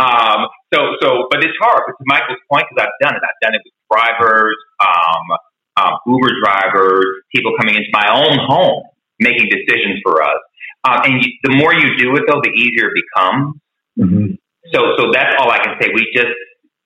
[0.00, 1.84] Um, so, so, but it's hard.
[1.84, 3.20] But to Michael's point, because I've done it.
[3.20, 5.36] I've done it with drivers, um,
[5.76, 8.84] um, Uber drivers, people coming into my own home
[9.20, 10.40] making decisions for us.
[10.88, 13.60] Um, and you, the more you do it, though, the easier it becomes.
[14.00, 14.26] Mm-hmm.
[14.72, 15.92] So, so that's all I can say.
[15.92, 16.32] We just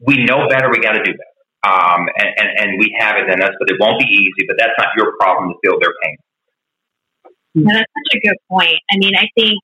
[0.02, 0.66] we know better.
[0.66, 1.31] We got to do better
[1.64, 4.46] um, and, and, and we have it in us, but it won't be easy.
[4.46, 6.16] But that's not your problem to feel their pain.
[7.54, 8.78] No, that's such a good point.
[8.90, 9.60] I mean, I think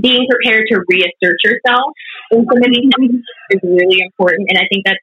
[0.00, 1.92] being prepared to reassert yourself
[2.32, 4.98] in some of these things is really important, and I think that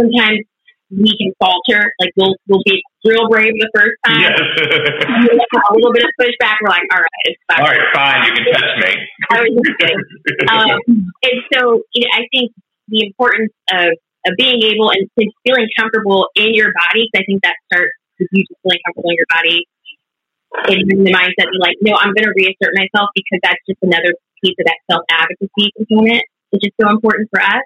[0.00, 0.46] sometimes
[0.90, 1.92] we can falter.
[2.00, 4.20] Like we'll we'll be real brave the first time.
[4.20, 4.40] Yes.
[4.40, 6.56] a little bit of pushback.
[6.62, 7.60] We're like, all right, it's fine.
[7.60, 8.20] All right, fine.
[8.24, 8.92] You can touch me.
[9.30, 10.50] I was just.
[10.50, 12.52] Um, and so, you know, I think
[12.88, 13.92] the importance of
[14.28, 17.08] of being able and feeling comfortable in your body.
[17.08, 19.58] Because I think that starts with you just feeling comfortable in your body.
[20.68, 23.80] And in the mindset, be like, no, I'm going to reassert myself because that's just
[23.84, 27.64] another piece of that self advocacy component, which is so important for us.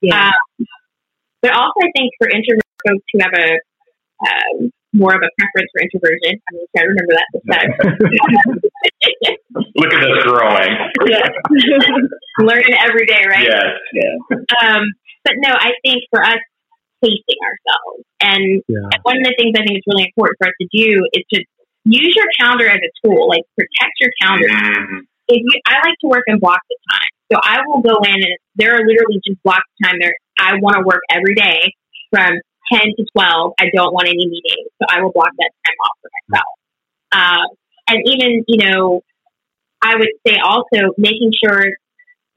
[0.00, 0.32] Yeah.
[0.32, 0.66] Um,
[1.40, 3.48] but also, I think for introvert folks who have a
[4.22, 6.36] um, more of a preference for introversion.
[6.36, 7.70] I mean, I remember that this time.
[9.76, 10.72] Look at us growing.
[11.06, 11.28] Yeah.
[12.38, 13.42] Learning every day, right?
[13.42, 13.66] Yes.
[13.92, 14.14] Yeah.
[14.62, 14.84] Um,
[15.24, 16.40] but no, I think for us,
[17.02, 18.06] pacing ourselves.
[18.22, 18.86] And yeah.
[19.02, 21.38] one of the things I think is really important for us to do is to
[21.84, 24.48] use your calendar as a tool, like protect your calendar.
[25.28, 27.12] If you, I like to work in blocks of time.
[27.32, 30.14] So I will go in and there are literally just blocks of time there.
[30.38, 31.74] I want to work every day
[32.10, 32.38] from
[32.72, 33.52] 10 to 12.
[33.58, 34.70] I don't want any meetings.
[34.78, 36.54] So I will block that time off for myself.
[37.12, 37.46] Uh,
[37.88, 39.02] and even, you know,
[39.82, 41.64] I would say also making sure,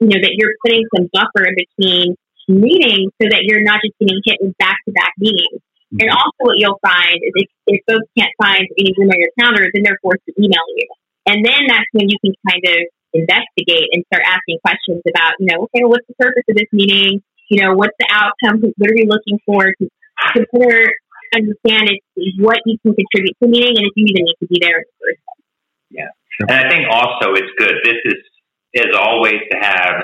[0.00, 2.16] you know, that you're putting some buffer in between
[2.48, 5.60] meeting so that you're not just getting hit with back to back meetings.
[5.90, 6.02] Mm-hmm.
[6.02, 9.30] And also, what you'll find is if, if folks can't find any room on your
[9.38, 10.86] calendar, then they're forced to email you.
[11.26, 12.78] And then that's when you can kind of
[13.14, 16.70] investigate and start asking questions about, you know, okay, well, what's the purpose of this
[16.72, 17.22] meeting?
[17.50, 18.62] You know, what's the outcome?
[18.76, 19.70] What are we looking for?
[19.70, 19.84] To
[20.34, 20.90] consider,
[21.34, 21.90] understand
[22.38, 24.82] what you can contribute to the meeting and if you even need to be there
[24.82, 25.46] in the first place.
[25.90, 26.10] Yeah.
[26.50, 27.74] And I think also it's good.
[27.84, 28.20] This is,
[28.74, 30.02] is always to have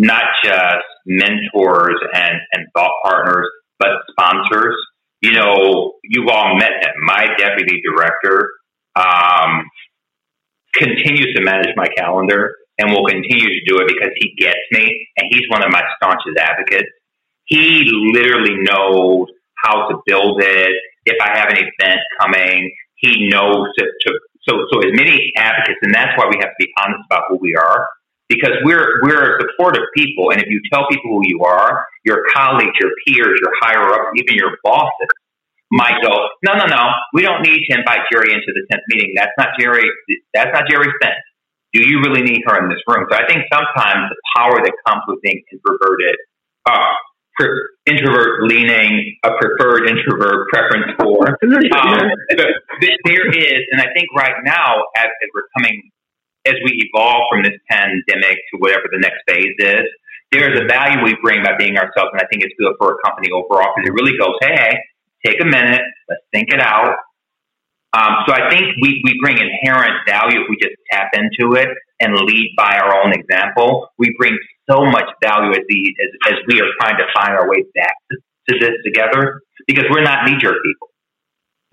[0.00, 3.46] not just mentors and, and thought partners,
[3.78, 4.74] but sponsors.
[5.20, 6.92] You know, you've all met him.
[7.04, 8.50] My deputy director
[8.96, 9.68] um,
[10.72, 15.06] continues to manage my calendar and will continue to do it because he gets me
[15.18, 16.88] and he's one of my staunchest advocates.
[17.44, 17.84] He
[18.14, 19.26] literally knows
[19.62, 20.72] how to build it.
[21.04, 25.78] If I have an event coming, he knows to, to so so as many advocates,
[25.82, 27.86] and that's why we have to be honest about who we are
[28.30, 32.72] because we're we're supportive people, and if you tell people who you are, your colleagues,
[32.80, 35.10] your peers, your higher ups, even your bosses
[35.72, 36.10] might go,
[36.42, 39.12] no, no, no, we don't need to invite Jeri into the tenth meeting.
[39.16, 39.82] That's not Jeri.
[40.32, 41.18] That's not Jeri's thing.
[41.74, 43.06] Do you really need her in this room?
[43.10, 46.16] So I think sometimes the power that comes with being introverted,
[46.66, 46.94] uh,
[47.86, 51.38] introvert leaning, a preferred introvert preference for.
[51.70, 52.10] Um,
[53.04, 55.90] there is, and I think right now, as, as we're coming,
[56.46, 59.86] as we evolve from this pandemic to whatever the next phase is,
[60.32, 62.94] there is a value we bring by being ourselves, and I think it's good for
[62.94, 64.78] a company overall because it really goes, hey,
[65.26, 66.94] take a minute, let's think it out.
[67.92, 71.68] Um, so I think we, we bring inherent value if we just tap into it
[71.98, 73.88] and lead by our own example.
[73.98, 74.38] We bring
[74.70, 77.94] so much value as, the, as, as we are trying to find our way back
[78.12, 78.18] to,
[78.50, 80.89] to this together because we're not knee jerk people.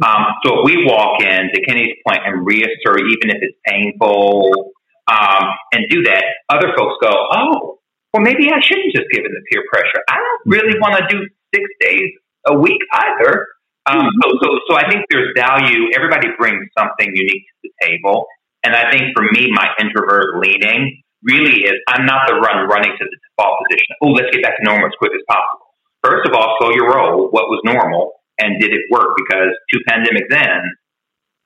[0.03, 4.73] Um, so if we walk in, to Kenny's point, and reassert, even if it's painful,
[5.09, 5.43] um,
[5.73, 7.79] and do that, other folks go, oh,
[8.13, 10.01] well, maybe I shouldn't just give in the peer pressure.
[10.09, 12.11] I don't really want to do six days
[12.45, 13.47] a week either.
[13.87, 15.89] Um, so, so, so I think there's value.
[15.95, 18.27] Everybody brings something unique to the table.
[18.63, 22.91] And I think for me, my introvert leaning really is I'm not the run running
[22.91, 23.95] to the default position.
[24.03, 25.71] Oh, let's get back to normal as quick as possible.
[26.03, 27.29] First of all, slow your roll.
[27.31, 29.15] What was normal and did it work?
[29.17, 30.61] Because two pandemics in,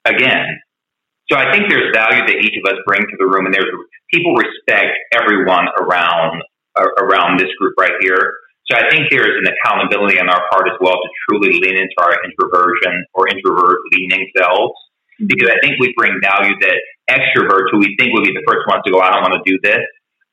[0.05, 0.59] again.
[1.31, 3.71] So I think there's value that each of us bring to the room, and there's
[4.11, 6.43] people respect everyone around
[6.75, 8.33] uh, around this group right here.
[8.67, 11.75] So I think there is an accountability on our part as well to truly lean
[11.75, 14.75] into our introversion or introvert leaning selves
[15.27, 16.77] because I think we bring value that
[17.09, 19.45] extroverts who we think will be the first ones to go, I don't want to
[19.45, 19.83] do this.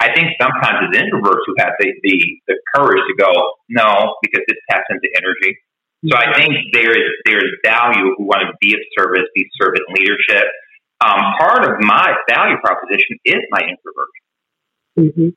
[0.00, 2.14] I think sometimes it's introverts who have the, the,
[2.46, 3.30] the courage to go,
[3.68, 5.58] no, because this taps into energy.
[6.06, 9.46] So I think there is there is value who want to be of service, be
[9.60, 10.46] servant leadership.
[11.00, 14.24] Um, part of my value proposition is my introversion.
[14.98, 15.28] Mm-hmm.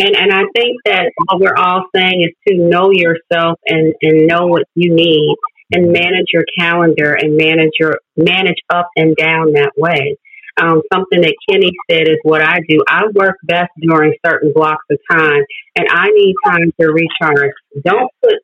[0.00, 4.26] And and I think that what we're all saying is to know yourself and, and
[4.26, 5.36] know what you need
[5.72, 10.16] and manage your calendar and manage your manage up and down that way.
[10.60, 12.82] Um, something that Kenny said is what I do.
[12.88, 15.42] I work best during certain blocks of time,
[15.76, 17.52] and I need time to recharge.
[17.84, 18.34] Don't put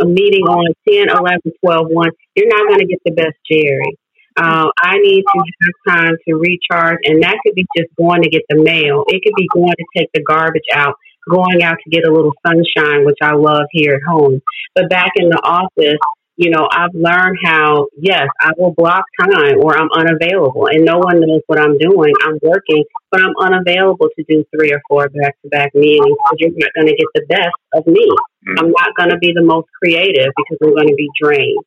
[0.00, 2.10] a meeting on 10, 11, 12, 1.
[2.34, 3.94] You're not going to get the best Jeri.
[4.36, 8.28] Uh, I need to have time to recharge, and that could be just going to
[8.28, 9.04] get the mail.
[9.06, 10.96] It could be going to take the garbage out,
[11.30, 14.42] going out to get a little sunshine, which I love here at home.
[14.74, 16.00] But back in the office,
[16.36, 20.98] you know, I've learned how, yes, I will block time or I'm unavailable and no
[20.98, 22.12] one knows what I'm doing.
[22.24, 26.38] I'm working, but I'm unavailable to do three or four back to back meetings because
[26.38, 28.08] you're not going to get the best of me.
[28.08, 28.58] Mm-hmm.
[28.58, 31.64] I'm not going to be the most creative because I'm going to be drained.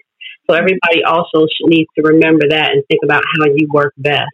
[0.50, 4.32] So everybody also needs to remember that and think about how you work best.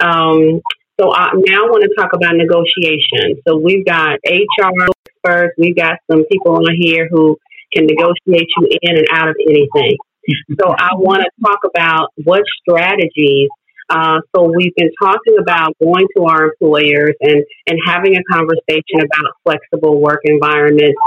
[0.00, 0.60] Um,
[1.00, 3.40] so I now want to talk about negotiation.
[3.46, 4.72] So we've got HR
[5.06, 7.38] experts, we've got some people on here who
[7.72, 9.96] can negotiate you in and out of anything.
[10.60, 13.48] So I want to talk about what strategies.
[13.88, 18.98] Uh, so we've been talking about going to our employers and, and having a conversation
[18.98, 20.98] about flexible work environments.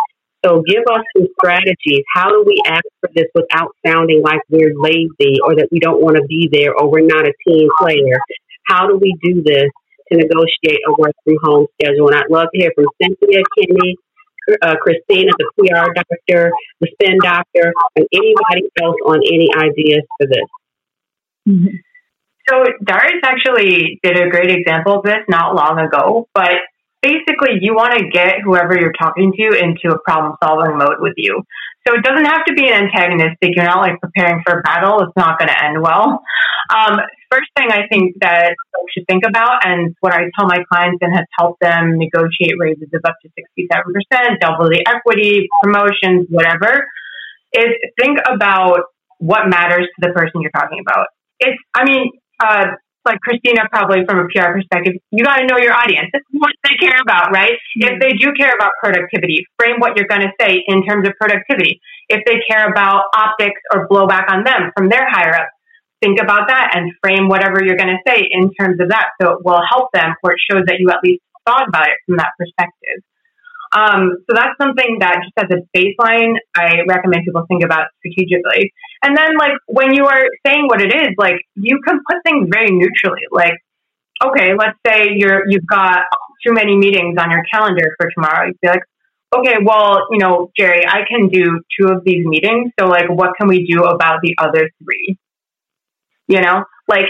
[0.45, 2.03] So give us some strategies.
[2.15, 6.01] How do we ask for this without sounding like we're lazy or that we don't
[6.01, 8.15] want to be there or we're not a team player?
[8.67, 9.67] How do we do this
[10.11, 12.07] to negotiate a work from home schedule?
[12.07, 13.97] And I'd love to hear from Cynthia, Kenny,
[14.61, 20.27] uh, Christina, the PR doctor, the spin doctor, and anybody else on any ideas for
[20.27, 20.49] this.
[21.47, 21.75] Mm-hmm.
[22.47, 26.53] So Darius actually did a great example of this not long ago, but
[27.01, 31.13] basically you want to get whoever you're talking to into a problem solving mode with
[31.17, 31.43] you.
[31.87, 33.55] So it doesn't have to be an antagonistic.
[33.55, 34.99] You're not like preparing for a battle.
[35.01, 36.21] It's not going to end well.
[36.69, 36.99] Um,
[37.31, 40.99] first thing I think that folks should think about, and what I tell my clients
[41.01, 46.85] and has helped them negotiate raises of up to 67%, double the equity, promotions, whatever,
[47.53, 48.81] is think about
[49.17, 51.07] what matters to the person you're talking about.
[51.39, 52.11] It's, I mean,
[52.43, 52.67] uh,
[53.05, 56.09] like Christina, probably from a PR perspective, you got to know your audience.
[56.11, 57.53] This is what they care about, right?
[57.77, 57.87] Mm-hmm.
[57.87, 61.13] If they do care about productivity, frame what you're going to say in terms of
[61.19, 61.81] productivity.
[62.09, 65.49] If they care about optics or blowback on them from their higher up,
[66.01, 69.09] think about that and frame whatever you're going to say in terms of that.
[69.21, 71.97] So it will help them or it shows that you at least thought about it
[72.05, 73.03] from that perspective.
[73.71, 78.73] Um, so that's something that just as a baseline, I recommend people think about strategically.
[79.03, 82.47] And then like when you are saying what it is, like you can put things
[82.51, 83.21] very neutrally.
[83.31, 83.53] Like,
[84.23, 86.01] okay, let's say you're you've got
[86.45, 88.47] too many meetings on your calendar for tomorrow.
[88.47, 88.83] You'd be like,
[89.37, 92.71] okay, well, you know, Jeri, I can do two of these meetings.
[92.79, 95.17] So like what can we do about the other three?
[96.27, 96.63] You know?
[96.87, 97.05] Like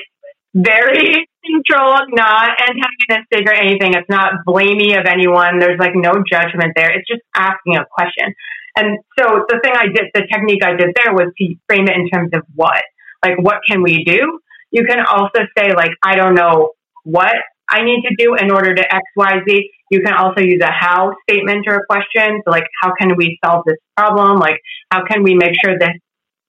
[0.54, 3.94] very neutral, not antagonistic or anything.
[3.94, 5.60] It's not blamey of anyone.
[5.60, 6.92] There's like no judgment there.
[6.94, 8.34] It's just asking a question.
[8.76, 11.96] And so the thing I did, the technique I did there was to frame it
[11.98, 12.84] in terms of what,
[13.26, 14.40] like, what can we do?
[14.72, 16.72] You can also say, like, I don't know
[17.04, 17.34] what
[17.70, 19.70] I need to do in order to X, Y, Z.
[19.92, 22.42] You can also use a how statement or a question.
[22.46, 24.38] So, like, how can we solve this problem?
[24.38, 25.96] Like, how can we make sure that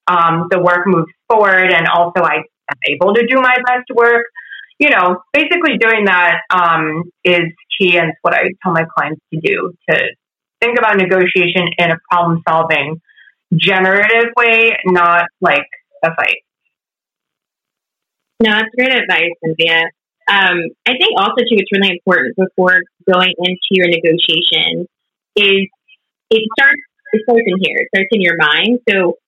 [0.06, 4.24] um, the work moves forward and also I am able to do my best work?
[4.80, 9.38] You know, basically doing that um, is key and what I tell my clients to
[9.38, 9.96] do to
[10.60, 13.00] think about negotiation in a problem solving
[13.54, 15.66] generative way, not like
[16.02, 16.42] a fight.
[18.42, 19.82] No, that's great advice, Cynthia.
[20.30, 24.86] Um, I think also too, it's really important before going into your negotiation
[25.36, 25.68] is
[26.30, 26.80] it starts
[27.12, 27.76] it starts in here.
[27.80, 28.78] It starts in your mind.
[28.88, 29.18] So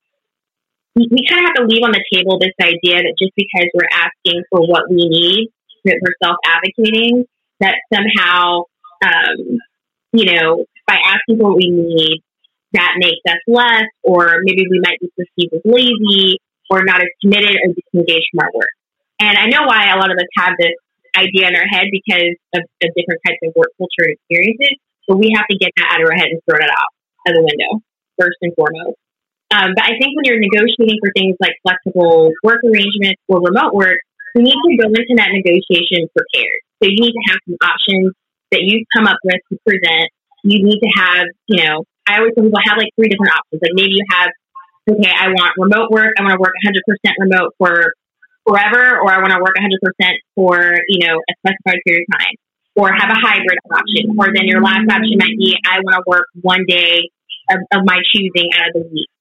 [0.94, 3.88] we, kind of have to leave on the table this idea that just because we're
[3.92, 5.48] asking for what we need,
[5.84, 7.24] that we're self advocating,
[7.60, 8.68] that somehow,
[9.04, 9.58] um,
[10.12, 12.20] you know, by asking for what we need,
[12.72, 16.40] that makes us less, or maybe we might be perceived as lazy
[16.70, 18.72] or not as committed or disengaged from our work.
[19.20, 20.76] And I know why a lot of us have this
[21.16, 25.16] idea in our head because of, of different types of work culture and experiences, but
[25.16, 26.92] we have to get that out of our head and throw it out
[27.28, 27.84] of the window,
[28.16, 29.01] first and foremost.
[29.52, 33.76] Um, but I think when you're negotiating for things like flexible work arrangements or remote
[33.76, 34.00] work,
[34.34, 36.60] you need to go into that negotiation prepared.
[36.80, 38.16] So you need to have some options
[38.50, 40.08] that you come up with to present.
[40.42, 43.60] You need to have, you know, I always tell people have like three different options.
[43.60, 44.30] Like maybe you have,
[44.88, 46.16] okay, I want remote work.
[46.16, 46.80] I want to work 100%
[47.20, 47.92] remote for
[48.48, 49.68] forever, or I want to work 100%
[50.34, 50.56] for,
[50.88, 52.34] you know, a specified period of time,
[52.74, 54.16] or have a hybrid option.
[54.16, 57.04] Or then your last option might be, I want to work one day
[57.52, 59.12] of, of my choosing out of the week.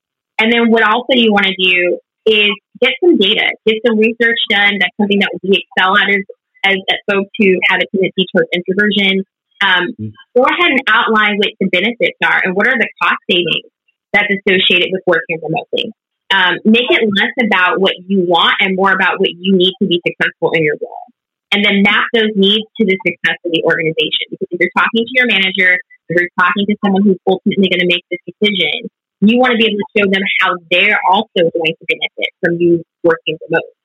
[0.41, 2.49] And then what also you want to do is
[2.81, 4.81] get some data, get some research done.
[4.81, 6.25] That's something that we excel at as,
[6.65, 9.21] as, as folks who have a tendency towards introversion.
[9.61, 10.09] Um, mm.
[10.33, 13.69] Go ahead and outline what the benefits are and what are the cost savings
[14.09, 15.93] that's associated with working remotely.
[16.33, 19.85] Um, make it less about what you want and more about what you need to
[19.85, 21.05] be successful in your role.
[21.53, 24.33] And then map those needs to the success of the organization.
[24.33, 25.77] Because if you're talking to your manager,
[26.09, 28.89] if you're talking to someone who's ultimately going to make this decision,
[29.21, 32.57] you want to be able to show them how they're also going to benefit from
[32.57, 33.77] you working remotely.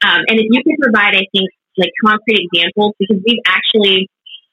[0.00, 4.08] Um, and if you can provide, I think, like concrete examples, because we've actually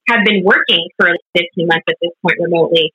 [0.08, 2.92] have been working for 15 months at this point remotely,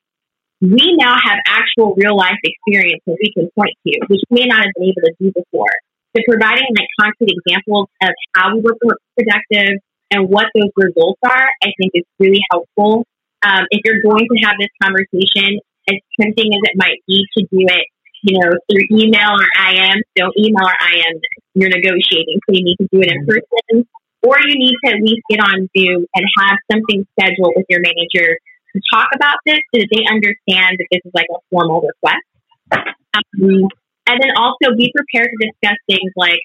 [0.61, 4.47] we now have actual real life experience that we can point to, which we may
[4.47, 5.74] not have been able to do before.
[6.14, 8.76] So providing like concrete examples of how we were
[9.16, 9.80] productive
[10.12, 13.05] and what those results are, I think is really helpful.
[13.43, 15.59] Um, if you're going to have this conversation,
[15.89, 17.87] as tempting as it might be to do it,
[18.22, 21.20] you know, through email or IM, don't email or IM.
[21.55, 23.35] You're negotiating, so you need to do it in mm-hmm.
[23.35, 23.89] person,
[24.22, 27.80] or you need to at least get on Zoom and have something scheduled with your
[27.80, 28.39] manager
[28.72, 32.24] to talk about this so that they understand that this is like a formal request.
[32.72, 33.68] Um,
[34.07, 36.41] and then also be prepared to discuss things like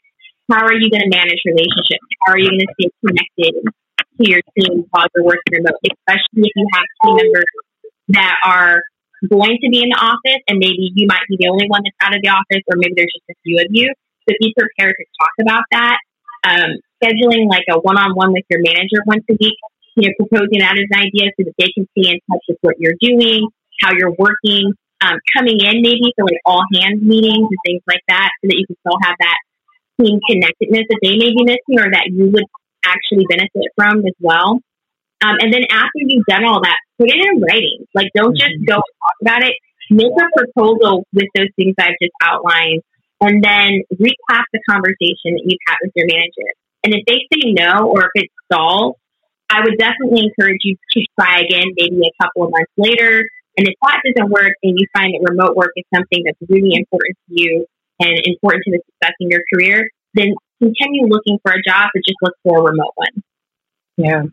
[0.50, 2.08] how are you going to manage relationships?
[2.26, 6.48] How are you going to stay connected to your team while you're working remote, especially
[6.48, 7.52] if you have team members
[8.10, 8.82] that are
[9.26, 11.98] going to be in the office and maybe you might be the only one that's
[12.02, 13.90] out of the office or maybe there's just a few of you.
[14.28, 15.98] So be prepared to talk about that.
[16.46, 19.58] Um, scheduling like a one-on-one with your manager once a week,
[19.96, 22.58] you know, proposing that as an idea so that they can stay in touch with
[22.62, 23.50] what you're doing,
[23.82, 28.02] how you're working, um, coming in maybe for like all hands meetings and things like
[28.08, 29.40] that so that you can still have that
[30.02, 32.46] team connectedness that they may be missing or that you would
[32.86, 34.62] actually benefit from as well.
[35.24, 37.86] Um, and then after you've done all that, put it in writing.
[37.94, 38.70] Like, don't just mm-hmm.
[38.70, 39.54] go talk about it.
[39.90, 42.84] Make a proposal with those things I've just outlined,
[43.22, 46.50] and then recap the conversation that you've had with your manager.
[46.84, 48.96] And if they say no, or if it's stalled,
[49.50, 53.24] I would definitely encourage you to try again, maybe a couple of months later.
[53.58, 56.76] And if that doesn't work, and you find that remote work is something that's really
[56.76, 57.66] important to you
[58.00, 62.04] and important to the success in your career, then continue looking for a job, but
[62.06, 63.24] just look for a remote one.
[63.98, 64.24] Yeah.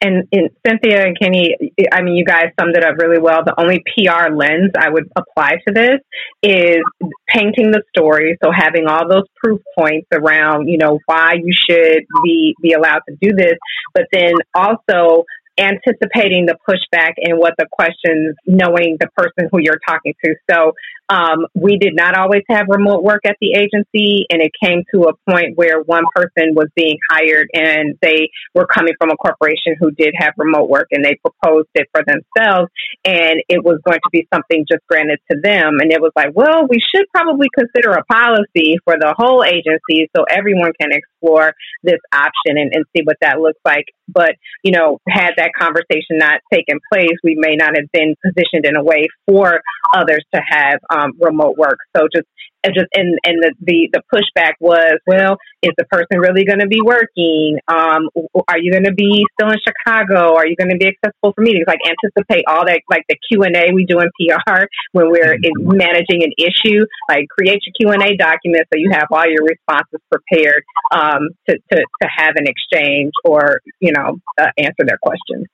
[0.00, 1.56] And, and, Cynthia and Kenny,
[1.92, 3.42] I mean, you guys summed it up really well.
[3.44, 6.00] The only PR lens I would apply to this
[6.42, 6.82] is
[7.28, 8.36] painting the story.
[8.42, 13.00] So having all those proof points around, you know, why you should be, be allowed
[13.08, 13.54] to do this,
[13.92, 15.24] but then also
[15.58, 20.34] anticipating the pushback and what the questions, knowing the person who you're talking to.
[20.50, 20.72] So
[21.08, 25.08] um, we did not always have remote work at the agency, and it came to
[25.08, 29.74] a point where one person was being hired and they were coming from a corporation
[29.80, 32.70] who did have remote work and they proposed it for themselves,
[33.04, 35.80] and it was going to be something just granted to them.
[35.80, 40.10] And it was like, well, we should probably consider a policy for the whole agency
[40.14, 41.52] so everyone can explore
[41.82, 43.86] this option and, and see what that looks like.
[44.08, 48.64] But, you know, had that conversation not taken place, we may not have been positioned
[48.64, 49.60] in a way for
[49.94, 51.78] others to have um, remote work.
[51.96, 52.26] So just
[52.64, 56.60] and just and and the, the the pushback was, well, is the person really going
[56.60, 57.58] to be working?
[57.68, 58.10] Um,
[58.48, 60.34] are you going to be still in Chicago?
[60.34, 61.66] Are you going to be accessible for meetings?
[61.66, 65.38] Like anticipate all that, like the Q and A we do in PR when we're
[65.56, 66.84] managing an issue.
[67.08, 71.30] Like create your Q and A document so you have all your responses prepared um,
[71.48, 75.46] to, to to have an exchange or you know uh, answer their questions.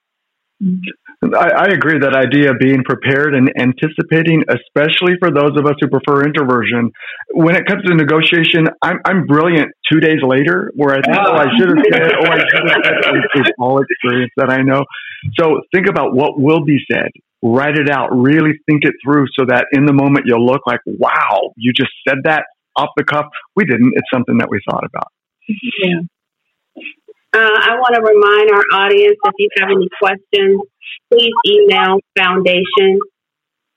[1.33, 5.75] I, I, agree that idea of being prepared and anticipating, especially for those of us
[5.79, 6.91] who prefer introversion.
[7.33, 11.33] When it comes to negotiation, I'm, I'm brilliant two days later where I think, oh,
[11.33, 14.85] I should have said, oh, I should have said, it's all experience that I know.
[15.39, 17.09] So think about what will be said.
[17.41, 18.09] Write it out.
[18.11, 21.91] Really think it through so that in the moment you'll look like, wow, you just
[22.07, 22.45] said that
[22.75, 23.25] off the cuff.
[23.55, 23.93] We didn't.
[23.95, 25.07] It's something that we thought about.
[25.47, 26.01] Yeah.
[27.35, 30.61] Uh, I want to remind our audience if you have any questions,
[31.11, 32.99] please email foundation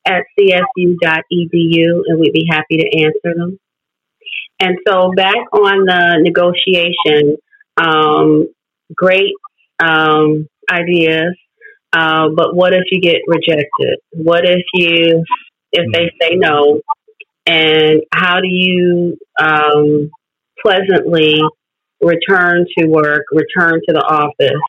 [0.07, 3.59] at csu.edu and we'd be happy to answer them.
[4.61, 7.39] And so, back on the negotiation,
[7.77, 8.47] um,
[8.95, 9.35] great
[9.81, 11.37] um, ideas,
[11.93, 13.99] uh, but what if you get rejected?
[14.13, 15.25] What if you,
[15.73, 16.81] if they say no?
[17.45, 20.11] And how do you um,
[20.65, 21.41] pleasantly
[22.01, 24.61] return to work, return to the office.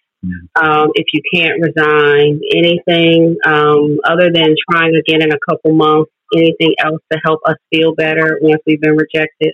[0.62, 6.12] Um, if you can't resign, anything um, other than trying again in a couple months,
[6.36, 9.54] anything else to help us feel better once we've been rejected?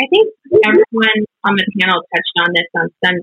[0.00, 0.34] I think
[0.64, 3.20] everyone on the panel touched on this on some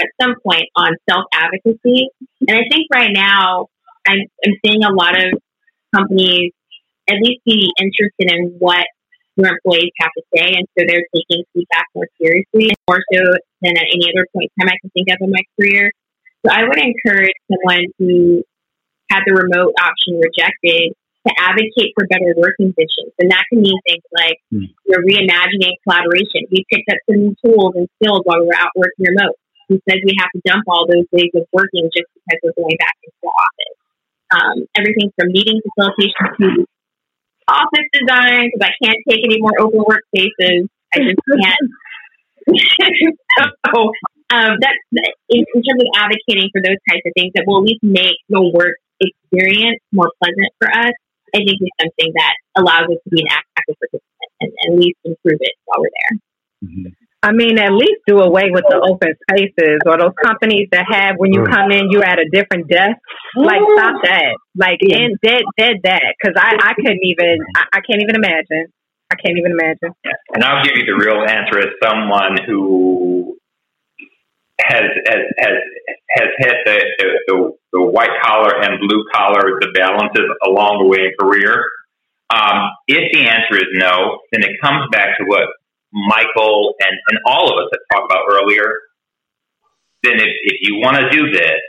[0.00, 2.08] at some point on self advocacy,
[2.48, 3.66] and I think right now
[4.06, 5.38] I'm, I'm seeing a lot of
[5.94, 6.52] companies
[7.08, 8.86] at least be interested in what
[9.36, 10.54] your employees have to say.
[10.56, 13.20] And so they're taking feedback more seriously, more so
[13.62, 15.92] than at any other point in time I can think of in my career.
[16.44, 18.42] So I would encourage someone who
[19.10, 23.14] had the remote option rejected to advocate for better working conditions.
[23.22, 24.66] And that can mean things like mm.
[24.90, 26.50] you're reimagining collaboration.
[26.50, 29.38] We picked up some new tools and skills while we were out working remote.
[29.70, 32.76] Who says we have to dump all those ways of working just because we're going
[32.82, 33.78] back into the office?
[34.34, 36.66] Um, everything from meeting facilitation to
[37.48, 40.68] office design because I can't take any more open workspaces.
[40.94, 41.66] I just can't.
[43.72, 43.92] so
[44.32, 44.82] um, that's
[45.28, 48.18] in, in, terms of advocating for those types of things that will at least make
[48.28, 50.92] the work experience more pleasant for us.
[51.34, 54.80] I think is something that allows us to be an active participant and, and at
[54.84, 56.14] least improve it while we're there.
[56.68, 56.92] Mm-hmm.
[57.22, 61.14] I mean, at least do away with the open spaces or those companies that have
[61.18, 62.98] when you come in, you're at a different desk.
[63.36, 64.34] Like, stop that.
[64.56, 66.02] Like, and dead, dead that.
[66.18, 68.72] Because I, I couldn't even, I, I can't even imagine.
[69.12, 69.94] I can't even imagine.
[70.34, 73.36] And I'll give you the real answer as someone who
[74.60, 75.56] has has has,
[76.10, 76.84] has hit the,
[77.28, 81.64] the, the white collar and blue collar the balances along the way in career.
[82.34, 85.44] Um, if the answer is no, then it comes back to what
[85.92, 88.72] Michael and, and all of us have talked about earlier,
[90.02, 91.60] then if, if you want to do this,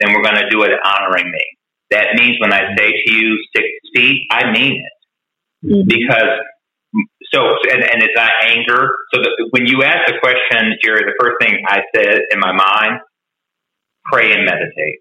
[0.00, 1.44] then we're going to do it honoring me.
[1.90, 5.66] That means when I say to you six feet, I mean it.
[5.66, 5.88] Mm-hmm.
[5.88, 6.38] Because,
[7.32, 8.94] so, and, and it's not anger.
[9.12, 12.52] So the, when you ask the question, Jeri, the first thing I said in my
[12.52, 13.00] mind,
[14.12, 15.00] pray and meditate.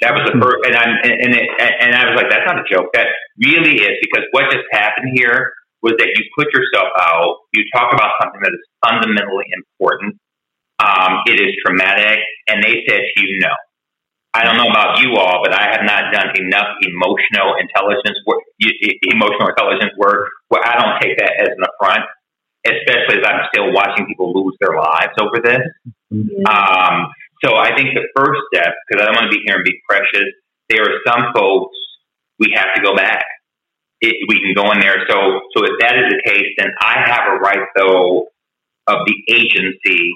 [0.00, 0.42] That was the mm-hmm.
[0.42, 2.92] first, and, i and, and, it, and I was like, that's not a joke.
[2.94, 5.52] That really is because what just happened here
[5.84, 10.16] was that you put yourself out, you talk about something that is fundamentally important.
[10.80, 12.24] Um, it is traumatic.
[12.48, 13.52] and they said to you, no.
[14.32, 18.42] I don't know about you all, but I have not done enough emotional intelligence work,
[19.06, 22.02] emotional intelligence work where I don't take that as an affront,
[22.66, 25.62] especially as I'm still watching people lose their lives over this.
[26.10, 26.42] Mm-hmm.
[26.50, 27.12] Um,
[27.44, 29.78] so I think the first step, because I don't want to be here and be
[29.86, 30.26] precious,
[30.68, 31.76] there are some folks
[32.40, 33.22] we have to go back.
[34.04, 35.00] It, we can go in there.
[35.08, 35.16] So,
[35.56, 38.28] so if that is the case, then I have a right though
[38.86, 40.12] of the agency.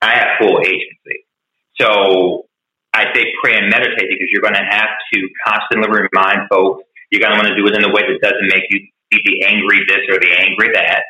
[0.00, 1.28] I have full agency.
[1.76, 2.48] So
[2.94, 7.20] I say pray and meditate because you're going to have to constantly remind folks you're
[7.20, 9.44] going to want to do it in a way that doesn't make you be the
[9.46, 11.02] angry this or the angry that.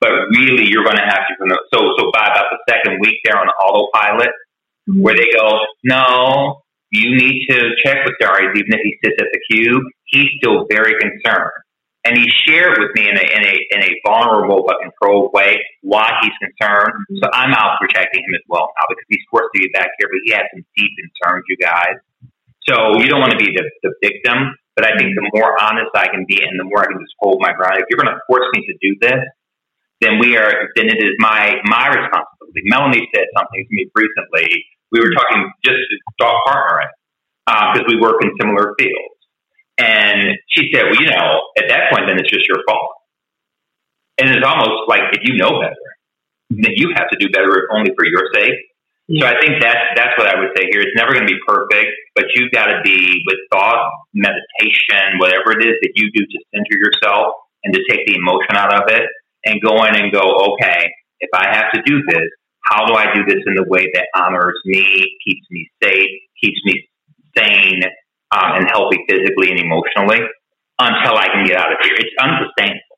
[0.00, 1.34] But really, you're going to have to.
[1.74, 4.30] So, so by about the second week, they're on autopilot,
[4.86, 9.28] where they go, "No, you need to check with Darius, even if he sits at
[9.32, 9.82] the cube.
[10.12, 11.62] He's still very concerned."
[12.04, 15.58] and he shared with me in a in a in a vulnerable but controlled way
[15.82, 16.94] why he's concerned.
[17.22, 20.10] So I'm out protecting him as well now because he's forced to get back here,
[20.10, 21.96] but he has some deep concerns, you guys.
[22.66, 25.90] So you don't want to be the, the victim, but I think the more honest
[25.94, 27.78] I can be and the more I can just hold my ground.
[27.78, 29.22] If you're going to force me to do this,
[30.00, 32.66] then we are then it is my my responsibility.
[32.66, 34.50] Melanie said something to me recently.
[34.90, 35.78] We were talking just
[36.18, 36.90] dog partnering
[37.46, 39.11] because uh, we work in similar fields.
[39.78, 42.92] And she said, well, you know, at that point, then it's just your fault.
[44.18, 45.88] And it's almost like if you know better,
[46.50, 48.60] then you have to do better only for your sake.
[49.18, 50.80] So I think that's that's what I would say here.
[50.80, 55.52] It's never going to be perfect, but you've got to be with thought, meditation, whatever
[55.58, 58.88] it is that you do to center yourself and to take the emotion out of
[58.88, 59.02] it,
[59.44, 60.88] and go in and go, okay,
[61.20, 62.28] if I have to do this,
[62.64, 64.84] how do I do this in the way that honors me,
[65.24, 66.10] keeps me safe,
[66.40, 66.88] keeps me
[67.36, 67.82] sane,
[68.32, 70.24] um, and healthy physically and emotionally
[70.80, 71.94] until I can get out of here.
[72.00, 72.96] It's unsustainable.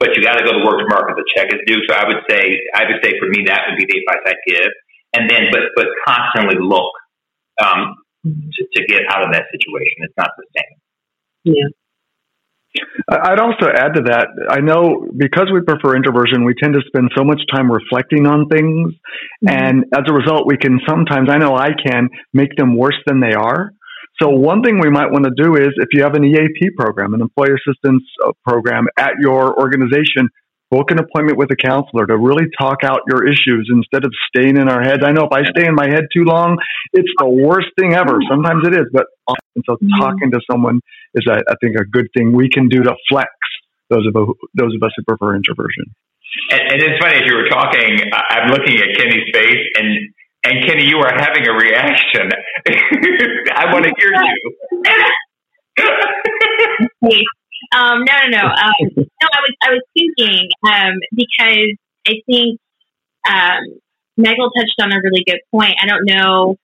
[0.00, 1.80] But you got to go to work to market the check is due.
[1.88, 4.42] So I would say, I would say for me that would be the advice I'd
[4.48, 4.72] give.
[5.14, 6.90] And then, but but constantly look
[7.62, 7.94] um,
[8.24, 10.02] to, to get out of that situation.
[10.02, 10.82] It's not sustainable.
[11.44, 11.68] Yeah.
[13.08, 14.26] I'd also add to that.
[14.50, 18.48] I know because we prefer introversion, we tend to spend so much time reflecting on
[18.48, 18.92] things.
[19.44, 19.48] Mm-hmm.
[19.48, 23.20] And as a result, we can sometimes, I know I can, make them worse than
[23.20, 23.70] they are.
[24.20, 27.14] So one thing we might want to do is if you have an EAP program,
[27.14, 30.30] an employee assistance uh, program at your organization,
[30.70, 34.56] book an appointment with a counselor to really talk out your issues instead of staying
[34.56, 35.02] in our heads.
[35.04, 36.58] I know if I stay in my head too long,
[36.92, 38.18] it's the worst thing ever.
[38.28, 39.06] Sometimes it is, but
[39.54, 40.00] and so mm-hmm.
[40.00, 40.80] talking to someone
[41.14, 43.30] is, I, I think, a good thing we can do to flex
[43.90, 44.14] those of
[44.54, 45.94] those of us who prefer introversion.
[46.50, 50.10] And, and it's funny as you were talking, I'm looking at Kenny's face, and
[50.44, 52.28] and Kenny, you are having a reaction.
[53.56, 54.56] I want to hear you.
[57.72, 58.44] um, no, no, no.
[58.44, 61.76] Um, no, I was, I was thinking um, because
[62.06, 62.60] I think
[63.28, 63.80] um,
[64.16, 65.74] Michael touched on a really good point.
[65.82, 66.56] I don't know,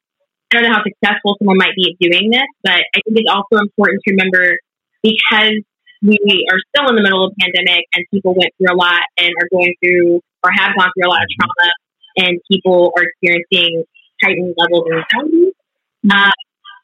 [0.52, 3.32] I don't know how successful someone might be at doing this, but I think it's
[3.32, 4.58] also important to remember
[5.02, 5.56] because
[6.02, 6.18] we
[6.52, 9.32] are still in the middle of a pandemic and people went through a lot and
[9.40, 11.72] are going through or have gone through a lot of trauma
[12.20, 13.84] and people are experiencing
[14.22, 15.52] heightened levels of anxiety.
[16.04, 16.32] Uh,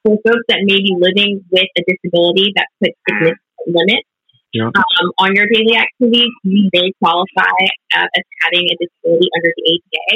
[0.03, 4.09] for folks that may be living with a disability that puts significant limits
[4.53, 4.70] yeah.
[4.70, 7.59] um, on your daily activities, you may qualify
[7.91, 10.09] uh, as having a disability under the ADA,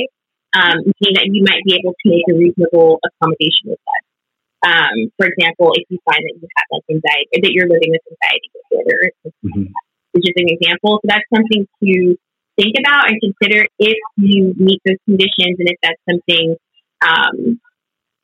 [0.55, 4.03] um, meaning that you might be able to make a reasonable accommodation with that.
[4.61, 8.05] Um, for example, if you find that you have like anxiety, that you're living with
[8.15, 9.73] anxiety disorder, mm-hmm.
[10.13, 11.01] which is an example.
[11.01, 11.91] So that's something to
[12.61, 16.57] think about and consider if you meet those conditions and if that's something
[17.01, 17.61] um,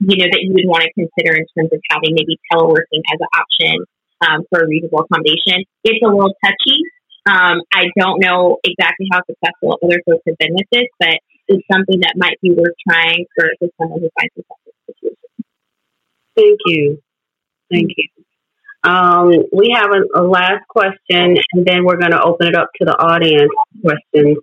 [0.00, 3.18] you know that you would want to consider in terms of having maybe teleworking as
[3.18, 3.74] an option
[4.20, 5.64] um, for a reasonable accommodation.
[5.84, 6.78] It's a little touchy.
[7.26, 11.18] Um, I don't know exactly how successful other folks have been with this, but
[11.48, 14.96] it's something that might be worth trying for, for someone who finds themselves in this
[15.00, 15.44] situation.
[16.36, 17.02] Thank you.
[17.70, 18.15] Thank you.
[18.86, 22.70] Um, we have a, a, last question, and then we're going to open it up
[22.78, 23.50] to the audience
[23.82, 24.38] questions.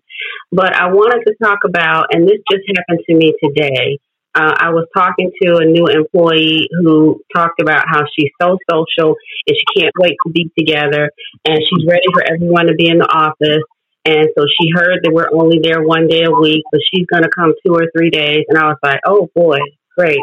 [0.52, 4.00] But I wanted to talk about, and this just happened to me today.
[4.36, 9.16] Uh, I was talking to a new employee who talked about how she's so social
[9.48, 11.10] and she can't wait to be together,
[11.48, 13.64] and she's ready for everyone to be in the office.
[14.06, 17.24] And so she heard that we're only there one day a week, but she's going
[17.24, 18.44] to come two or three days.
[18.50, 19.60] And I was like, oh boy,
[19.98, 20.20] great.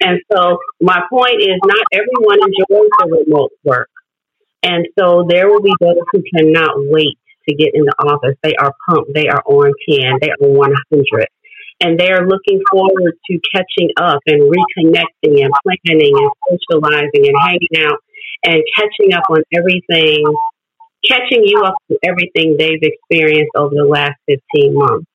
[0.00, 3.90] And so my point is not everyone enjoys the remote work.
[4.62, 8.36] And so there will be those who cannot wait to get in the office.
[8.42, 9.12] They are pumped.
[9.14, 10.18] They are on 10.
[10.20, 11.26] They are 100.
[11.82, 17.36] And they are looking forward to catching up and reconnecting and planning and socializing and
[17.40, 17.98] hanging out
[18.44, 20.24] and catching up on everything,
[21.08, 25.06] catching you up on everything they've experienced over the last 15 months.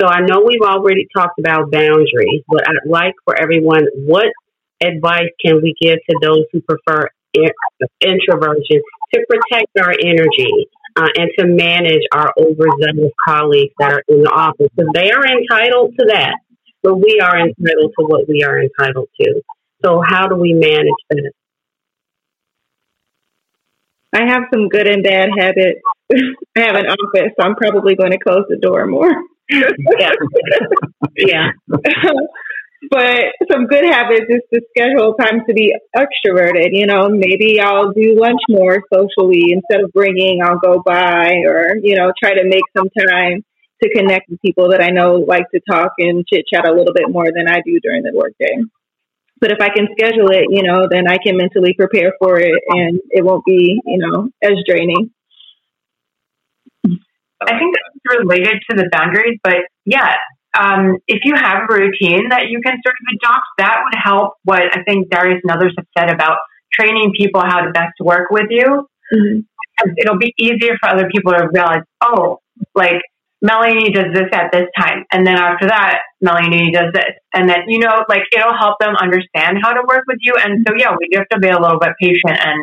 [0.00, 4.28] So I know we've already talked about boundaries, but I'd like for everyone, what
[4.80, 7.08] advice can we give to those who prefer
[8.00, 8.80] introversion
[9.14, 14.30] to protect our energy uh, and to manage our overzealous colleagues that are in the
[14.30, 14.68] office?
[14.76, 16.36] Because they are entitled to that,
[16.84, 19.42] but we are entitled to what we are entitled to.
[19.84, 21.32] So how do we manage that?
[24.14, 25.80] I have some good and bad habits.
[26.56, 29.10] I have an office, so I'm probably going to close the door more.
[29.48, 30.12] Yeah.
[31.16, 31.48] yeah.
[32.90, 36.70] but some good habits is to schedule time to be extroverted.
[36.72, 41.76] You know, maybe I'll do lunch more socially instead of bringing, I'll go by or,
[41.82, 43.44] you know, try to make some time
[43.82, 46.94] to connect with people that I know like to talk and chit chat a little
[46.94, 48.56] bit more than I do during the workday.
[49.40, 52.54] But if I can schedule it, you know, then I can mentally prepare for it
[52.68, 55.10] and it won't be, you know, as draining.
[57.40, 60.14] I think that's related to the boundaries, but yeah,
[60.58, 64.34] um, if you have a routine that you can sort of adopt, that would help
[64.44, 66.38] what I think Darius and others have said about
[66.72, 68.88] training people how to best work with you.
[69.14, 69.90] Mm-hmm.
[69.98, 72.40] It'll be easier for other people to realize, oh,
[72.74, 73.02] like
[73.40, 75.04] Melanie does this at this time.
[75.12, 77.14] And then after that, Melanie does this.
[77.32, 80.34] And then, you know, like it'll help them understand how to work with you.
[80.42, 82.58] And so, yeah, we have to be a little bit patient and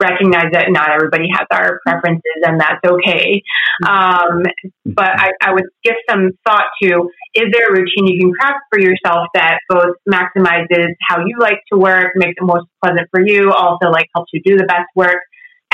[0.00, 3.42] recognize that not everybody has our preferences and that's okay.
[3.86, 4.42] Um,
[4.86, 8.64] but I, I would give some thought to is there a routine you can craft
[8.70, 13.20] for yourself that both maximizes how you like to work, makes it most pleasant for
[13.24, 15.18] you, also like helps you do the best work,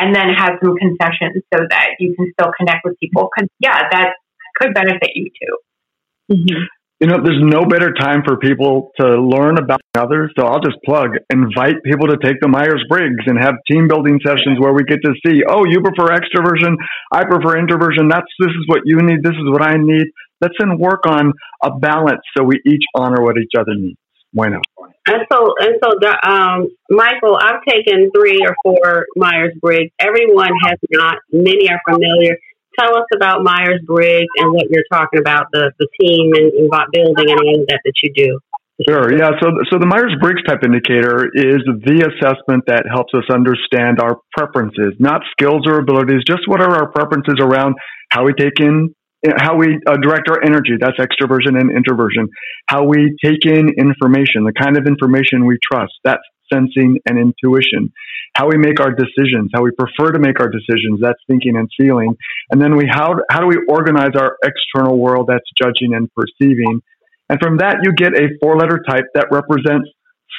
[0.00, 3.28] and then has some concessions so that you can still connect with people?
[3.34, 4.14] Because, yeah, that
[4.56, 6.34] could benefit you too.
[6.34, 6.62] Mm-hmm.
[7.00, 10.32] You know, there's no better time for people to learn about others.
[10.38, 14.20] So I'll just plug, invite people to take the Myers Briggs and have team building
[14.24, 16.76] sessions where we get to see, oh, you prefer extroversion,
[17.12, 18.08] I prefer introversion.
[18.08, 20.06] That's this is what you need, this is what I need.
[20.40, 21.32] Let's then work on
[21.62, 23.98] a balance so we each honor what each other needs.
[24.32, 24.64] Why not?
[25.06, 29.92] And so, and so, um, Michael, I've taken three or four Myers Briggs.
[29.98, 31.18] Everyone has not.
[31.30, 32.36] Many are familiar
[32.78, 36.70] tell us about Myers Briggs and what you're talking about the the team and, and
[36.92, 38.38] building and all of that that you do.
[38.88, 39.06] Sure.
[39.16, 39.30] Yeah.
[39.40, 44.18] So, so the Myers Briggs type indicator is the assessment that helps us understand our
[44.36, 47.76] preferences, not skills or abilities, just what are our preferences around
[48.10, 48.92] how we take in,
[49.38, 50.74] how we uh, direct our energy.
[50.80, 52.26] That's extroversion and introversion.
[52.66, 55.94] How we take in information, the kind of information we trust.
[56.02, 56.22] That's
[56.52, 57.92] sensing and intuition
[58.34, 61.00] how we make our decisions, how we prefer to make our decisions.
[61.00, 62.16] That's thinking and feeling.
[62.50, 65.28] And then we, how, how do we organize our external world?
[65.28, 66.82] That's judging and perceiving.
[67.28, 69.88] And from that, you get a four letter type that represents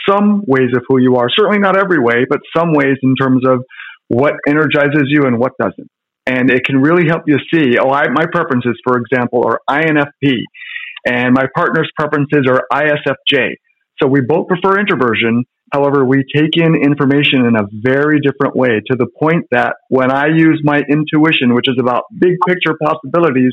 [0.08, 1.30] some ways of who you are.
[1.30, 3.64] Certainly not every way, but some ways in terms of
[4.10, 5.90] what energizes you and what doesn't.
[6.28, 10.34] And it can really help you see, oh, I, my preferences, for example, are INFP
[11.08, 13.56] and my partner's preferences are ISFJ.
[14.02, 18.82] So we both prefer introversion, However, we take in information in a very different way
[18.86, 23.52] to the point that when I use my intuition, which is about big picture possibilities,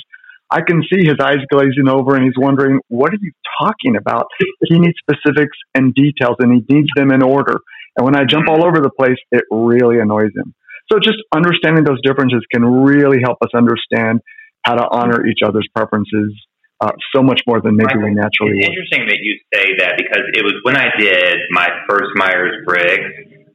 [0.51, 4.27] I can see his eyes glazing over and he's wondering, what are you talking about?
[4.69, 7.57] he needs specifics and details and he needs them in order.
[7.97, 10.55] And when I jump all over the place, it really annoys him.
[10.93, 14.21] So just understanding those differences can really help us understand
[14.63, 16.35] how to honor each other's preferences
[16.83, 18.75] uh, so much more than maybe we naturally it's would.
[18.75, 23.07] interesting that you say that because it was when I did my first Myers Briggs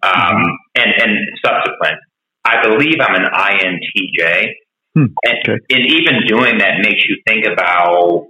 [0.02, 0.80] um, mm-hmm.
[0.80, 1.12] and, and
[1.44, 2.00] subsequent.
[2.46, 4.44] I believe I'm an INTJ.
[4.96, 5.12] Hmm.
[5.28, 5.60] And, okay.
[5.76, 8.28] and even doing that makes you think about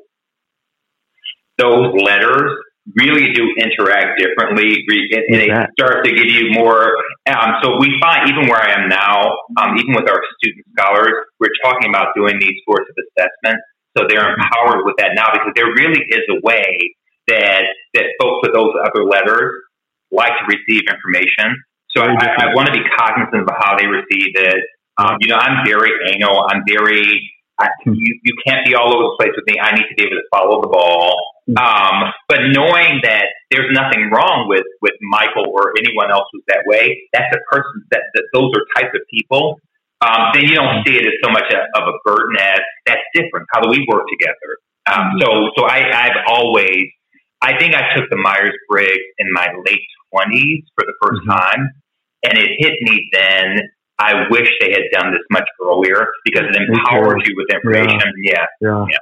[1.59, 2.57] those letters
[2.95, 6.95] really do interact differently and, and they start to give you more
[7.27, 9.27] um, so we find even where i am now
[9.59, 13.59] um, even with our student scholars we're talking about doing these sorts of assessments
[13.97, 16.93] so they're empowered with that now because there really is a way
[17.27, 19.51] that that folks with those other letters
[20.11, 21.57] like to receive information.
[21.95, 24.61] So I, I, I want to be cognizant of how they receive it.
[24.97, 26.45] Um, you know, I'm very anal.
[26.49, 27.19] I'm very
[27.59, 29.59] I, you, you can't be all over the place with me.
[29.59, 31.17] I need to be able to follow the ball.
[31.57, 36.61] Um, but knowing that there's nothing wrong with, with Michael or anyone else who's that
[36.67, 39.57] way, that's a person that, that those are types of people
[40.01, 43.01] um, then you don't see it as so much a, of a burden as that's
[43.13, 43.47] different.
[43.53, 44.49] How do we work together?
[44.85, 46.85] Um, so, so I, I've always,
[47.41, 51.31] I think I took the Myers Briggs in my late twenties for the 1st mm-hmm.
[51.31, 51.69] time,
[52.23, 53.57] and it hit me then.
[53.99, 58.13] I wish they had done this much earlier because it empowers you with information.
[58.21, 58.45] Yeah.
[58.61, 58.85] Yeah.
[58.87, 58.97] yeah.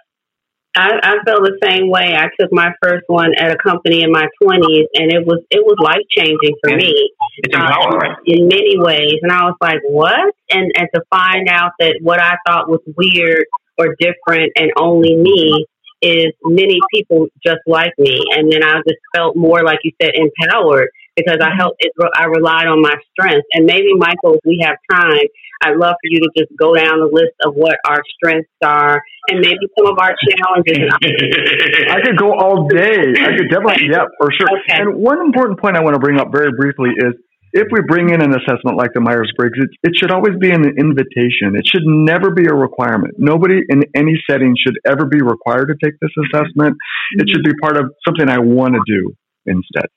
[0.75, 2.15] I, I feel the same way.
[2.15, 5.63] I took my first one at a company in my twenties, and it was it
[5.63, 6.93] was life changing for me.
[7.37, 11.47] It's empowering um, in many ways, and I was like, "What?" And and to find
[11.49, 13.45] out that what I thought was weird
[13.77, 15.65] or different and only me
[16.01, 18.19] is many people just like me.
[18.35, 22.25] And then I just felt more, like you said, empowered because I helped, it, I
[22.25, 23.47] relied on my strengths.
[23.53, 25.25] And maybe, Michael, if we have time,
[25.61, 29.01] I'd love for you to just go down the list of what our strengths are
[29.29, 30.91] and maybe some of our challenges.
[31.89, 33.15] I could go all day.
[33.17, 34.47] I could definitely, yeah, for sure.
[34.47, 34.81] Okay.
[34.81, 37.13] And one important point I want to bring up very briefly is
[37.55, 40.51] if we bring in an assessment like the Myers Briggs, it, it, should always be
[40.51, 41.55] an invitation.
[41.55, 43.15] It should never be a requirement.
[43.17, 46.75] Nobody in any setting should ever be required to take this assessment.
[47.13, 49.13] It should be part of something I want to do
[49.45, 49.87] instead.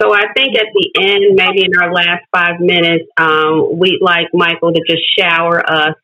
[0.00, 4.28] So I think at the end, maybe in our last five minutes, um, we'd like
[4.32, 5.94] Michael to just shower us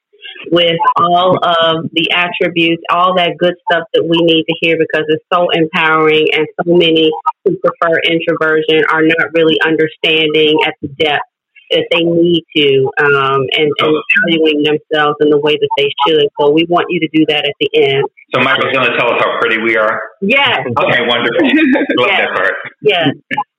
[0.51, 5.07] with all of the attributes, all that good stuff that we need to hear because
[5.09, 7.11] it's so empowering and so many
[7.45, 11.34] who prefer introversion are not really understanding at the depth
[11.71, 13.97] that they need to um, and, and
[14.29, 16.29] valuing themselves in the way that they should.
[16.41, 18.05] So we want you to do that at the end.
[18.35, 20.01] So Michael's going to tell us how pretty we are.
[20.21, 20.67] Yes.
[20.85, 21.41] Okay, wonderful.
[21.99, 22.21] Love yes.
[22.21, 22.55] that part.
[22.83, 23.09] Yes.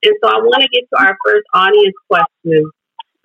[0.03, 2.69] And so I want to get to our first audience question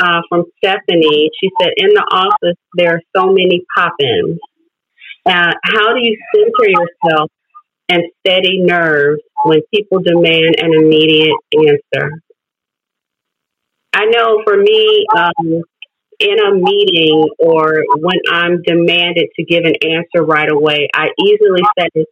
[0.00, 1.30] uh, from Stephanie.
[1.40, 4.38] She said, "In the office, there are so many pop-ins.
[5.26, 7.30] Uh, how do you center yourself
[7.88, 12.10] and steady nerves when people demand an immediate answer?"
[13.92, 15.62] I know for me, um,
[16.20, 21.62] in a meeting or when I'm demanded to give an answer right away, I easily
[21.78, 22.04] say,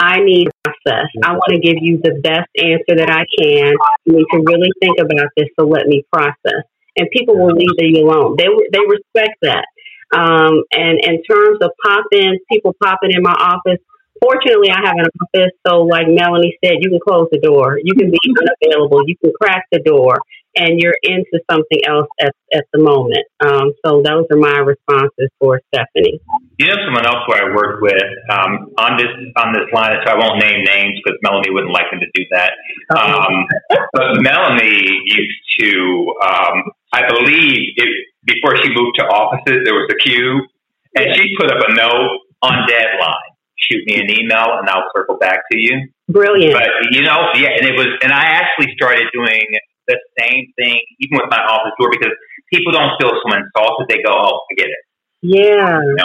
[0.00, 1.06] I need process.
[1.24, 3.74] I want to give you the best answer that I can.
[4.06, 6.62] You need to really think about this, so let me process.
[6.96, 8.36] And people will leave you alone.
[8.36, 9.66] They they respect that.
[10.14, 13.78] Um, and in terms of pop-ins, people popping in my office.
[14.20, 17.78] Fortunately, I have an office, so like Melanie said, you can close the door.
[17.82, 19.06] You can be unavailable.
[19.06, 20.18] You can crack the door
[20.58, 23.24] and you're into something else at, at the moment.
[23.40, 26.20] Um, so those are my responses for Stephanie.
[26.58, 30.12] You know, someone else who I worked with um, on this on this line, so
[30.12, 32.52] I won't name names because Melanie wouldn't like me to do that.
[32.90, 33.46] Um,
[33.92, 36.56] but Melanie used to, um,
[36.92, 37.88] I believe, it,
[38.26, 40.42] before she moved to offices, there was a queue,
[40.96, 43.30] and she put up a note on deadline.
[43.58, 45.88] Shoot me an email, and I'll circle back to you.
[46.08, 46.54] Brilliant.
[46.54, 49.44] But you know, yeah, and it was, and I actually started doing
[49.88, 52.12] the same thing, even with my office door, because
[52.52, 53.86] people don't feel so insulted.
[53.88, 54.82] They go, "Oh, forget it."
[55.22, 55.80] Yeah.
[55.80, 56.04] You know?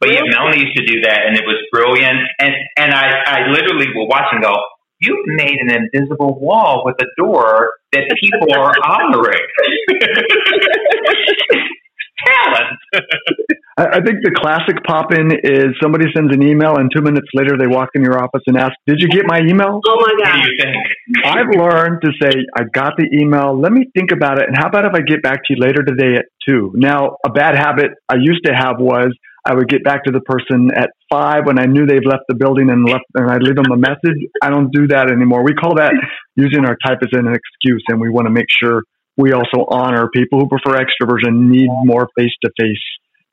[0.00, 2.18] But yeah, Melanie used to do that, and it was brilliant.
[2.40, 4.54] And and I I literally will watch and go,
[5.00, 9.46] "You've made an invisible wall with a door that people are honoring."
[12.26, 12.78] Talent.
[13.78, 17.58] I, think the classic pop in is somebody sends an email and two minutes later
[17.58, 19.80] they walk in your office and ask, Did you get my email?
[19.86, 20.32] Oh my God.
[20.32, 20.76] What do you think?
[21.24, 23.58] I've learned to say, I got the email.
[23.58, 24.48] Let me think about it.
[24.48, 26.72] And how about if I get back to you later today at two?
[26.74, 29.12] Now, a bad habit I used to have was
[29.46, 32.34] I would get back to the person at five when I knew they've left the
[32.34, 34.18] building and left, and I'd leave them a message.
[34.42, 35.44] I don't do that anymore.
[35.44, 35.92] We call that
[36.34, 38.82] using our type as an excuse, and we want to make sure
[39.16, 42.82] we also honor people who prefer extroversion and need more face to face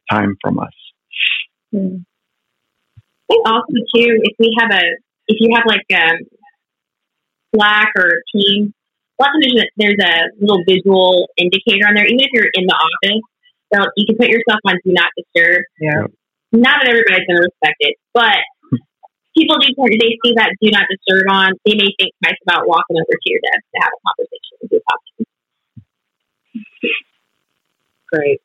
[0.09, 0.75] time from us.
[1.71, 1.97] Hmm.
[2.97, 4.83] I think also too, if we have a,
[5.27, 6.23] if you have like a
[7.55, 8.73] Slack or Teams,
[9.19, 12.05] lots of times there's a little visual indicator on there.
[12.05, 13.23] Even if you're in the office,
[13.73, 15.63] so you can put yourself on Do Not Disturb.
[15.79, 16.07] Yeah.
[16.53, 18.37] Not that everybody's going to respect it, but
[19.33, 22.97] people do they see that Do Not Disturb on, they may think twice about walking
[22.97, 24.81] over to your desk to have a conversation with you.
[28.11, 28.41] Great.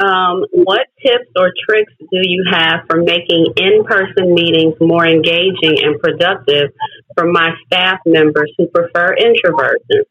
[0.00, 5.76] Um, what tips or tricks do you have for making in person meetings more engaging
[5.84, 6.70] and productive
[7.14, 10.04] for my staff members who prefer introversion?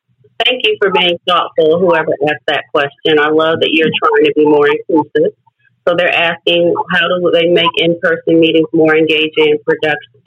[0.45, 3.19] Thank you for being thoughtful, whoever asked that question.
[3.19, 5.34] I love that you're trying to be more inclusive.
[5.88, 9.60] So they're asking how do they make in person meetings more engaging and,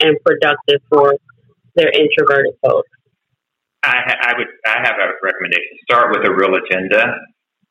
[0.01, 1.15] and productive for
[1.75, 2.89] their introverted folks?
[3.83, 5.75] I, I would I have a recommendation.
[5.83, 7.19] Start with a real agenda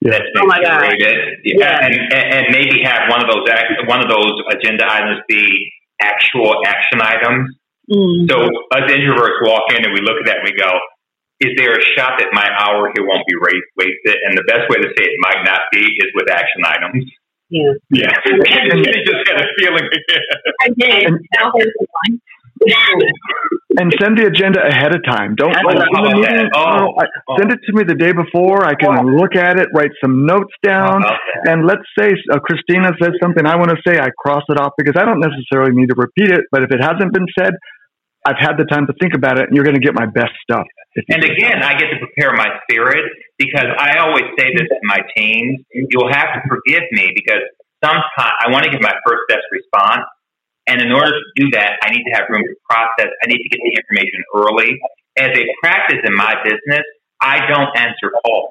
[0.01, 0.11] yeah.
[0.13, 1.89] that's been oh curated, yeah.
[1.89, 3.49] and, and maybe have one of those
[3.89, 7.57] one of those agenda items be actual action items.
[7.91, 8.29] Mm-hmm.
[8.29, 10.71] So us introverts walk in and we look at that and we go,
[11.41, 14.77] "Is there a shot that my hour here won't be wasted?" And the best way
[14.85, 17.09] to say it might not be is with action items.
[17.49, 18.13] Yeah, yeah.
[18.25, 19.89] you just had a feeling.
[20.61, 21.09] I did.
[23.79, 25.35] And send the agenda ahead of time.
[25.35, 26.51] Don't oh, the meeting.
[26.55, 27.37] Oh, I, oh.
[27.39, 28.65] Send it to me the day before.
[28.65, 29.03] I can oh.
[29.17, 31.03] look at it, write some notes down,
[31.49, 33.99] and let's say uh, Christina says something I want to say.
[33.99, 36.45] I cross it off because I don't necessarily need to repeat it.
[36.51, 37.55] But if it hasn't been said,
[38.27, 40.33] I've had the time to think about it, and you're going to get my best
[40.47, 40.67] stuff.
[41.09, 43.03] And again, I get to prepare my spirit
[43.39, 45.59] because I always say this to my teams.
[45.73, 47.43] You'll have to forgive me because
[47.83, 48.05] sometimes
[48.47, 50.07] I want to give my first best response
[50.67, 53.11] And in order to do that, I need to have room to process.
[53.23, 54.79] I need to get the information early.
[55.19, 56.87] As a practice in my business,
[57.21, 58.51] I don't answer calls.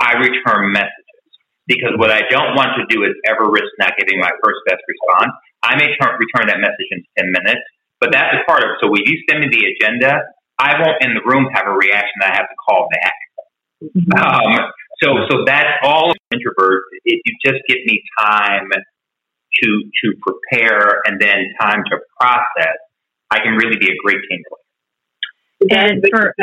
[0.00, 1.30] I return messages
[1.68, 4.80] because what I don't want to do is ever risk not getting my first best
[4.88, 5.32] response.
[5.62, 7.60] I may turn, return that message in 10 minutes,
[8.00, 8.76] but that's a part of it.
[8.80, 10.24] So when you send me the agenda,
[10.58, 13.16] I won't in the room have a reaction that I have to call back.
[13.84, 14.12] Mm-hmm.
[14.12, 14.72] Um,
[15.02, 16.84] so, so that's all introvert.
[17.04, 18.68] If you just give me time
[19.62, 22.78] to to prepare and then time to process,
[23.30, 24.60] I can really be a great team player.
[25.70, 26.34] And for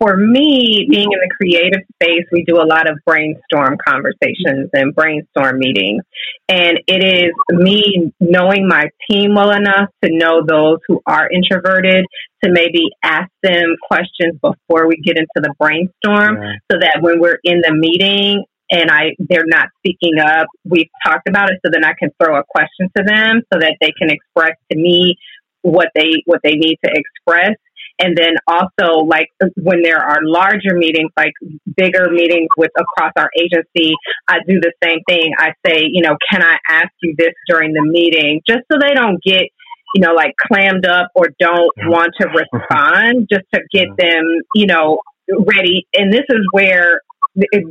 [0.00, 4.94] for me, being in the creative space, we do a lot of brainstorm conversations and
[4.94, 6.04] brainstorm meetings.
[6.48, 12.04] And it is me knowing my team well enough to know those who are introverted
[12.44, 16.58] to maybe ask them questions before we get into the brainstorm right.
[16.70, 21.28] so that when we're in the meeting and I they're not speaking up, we've talked
[21.28, 24.10] about it so then I can throw a question to them so that they can
[24.10, 25.16] express to me
[25.62, 27.56] what they what they need to express.
[28.00, 29.26] And then also, like
[29.56, 31.32] when there are larger meetings, like
[31.76, 33.92] bigger meetings with across our agency,
[34.28, 35.32] I do the same thing.
[35.36, 38.94] I say, you know, can I ask you this during the meeting, just so they
[38.94, 39.46] don't get,
[39.96, 44.22] you know, like clammed up or don't want to respond, just to get them,
[44.54, 45.88] you know, ready.
[45.92, 47.00] And this is where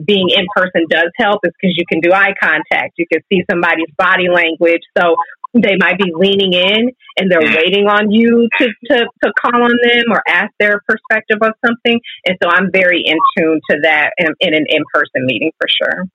[0.06, 2.94] being in person does help is because you can do eye contact.
[2.98, 4.82] You can see somebody's body language.
[4.98, 5.16] So
[5.54, 9.72] they might be leaning in and they're waiting on you to, to, to call on
[9.84, 12.00] them or ask their perspective of something.
[12.26, 15.68] And so I'm very in tune to that in, in an in person meeting for
[15.68, 16.06] sure.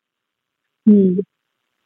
[0.87, 1.20] Hmm.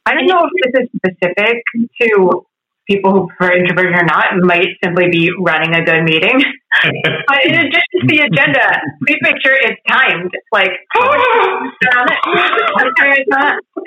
[0.05, 1.63] I don't know if this is specific
[2.01, 2.45] to
[2.89, 6.39] people who prefer introversion or not might simply be running a good meeting.
[7.27, 8.65] but in addition to the agenda,
[9.05, 10.31] please make sure it's timed.
[10.51, 11.69] Like, oh.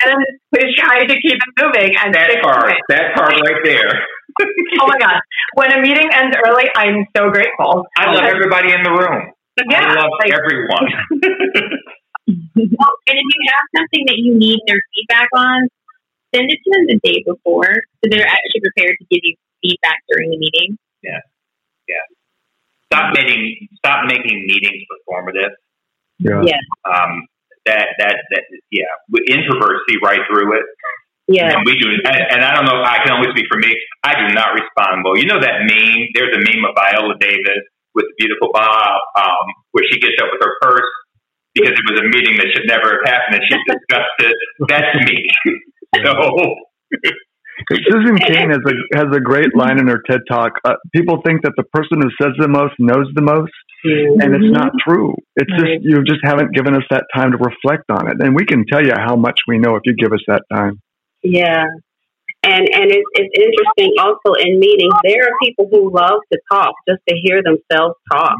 [0.00, 0.24] and then
[0.54, 1.96] please try to keep it moving.
[1.96, 4.04] And that part, that part right there.
[4.80, 5.20] oh my God.
[5.54, 7.86] When a meeting ends early, I'm so grateful.
[7.96, 9.32] I love everybody in the room.
[9.68, 10.86] Yeah, I love like, everyone.
[12.28, 15.68] well, and if you have something that you need their feedback on,
[16.34, 20.00] send it to them the day before so they're actually prepared to give you feedback
[20.08, 20.78] during the meeting.
[21.02, 21.20] Yeah.
[21.88, 22.04] Yeah.
[22.92, 25.54] Stop making stop making meetings performative.
[26.18, 26.42] Yeah.
[26.42, 26.62] yeah.
[26.86, 27.26] Um,
[27.66, 28.90] that that that yeah.
[29.30, 30.64] Introverts see right through it.
[31.28, 31.54] Yeah.
[31.54, 33.74] And we do and, and I don't know I can only speak for me.
[34.02, 35.16] I do not respond well.
[35.16, 37.62] You know that meme, there's a meme of Viola Davis
[37.94, 40.90] with the beautiful Bob, um, where she gets up with her purse
[41.54, 44.36] because it was a meeting that should never have happened and she discussed it.
[44.68, 45.26] That's me.
[45.96, 46.54] So.
[47.68, 50.52] Susan Cain has a has a great line in her TED talk.
[50.64, 53.52] Uh, people think that the person who says the most knows the most,
[53.84, 54.20] mm-hmm.
[54.20, 55.14] and it's not true.
[55.36, 55.76] It's right.
[55.76, 58.64] just you just haven't given us that time to reflect on it, and we can
[58.66, 60.80] tell you how much we know if you give us that time.
[61.22, 61.64] Yeah,
[62.42, 66.74] and and it's, it's interesting also in meetings there are people who love to talk
[66.88, 68.36] just to hear themselves talk,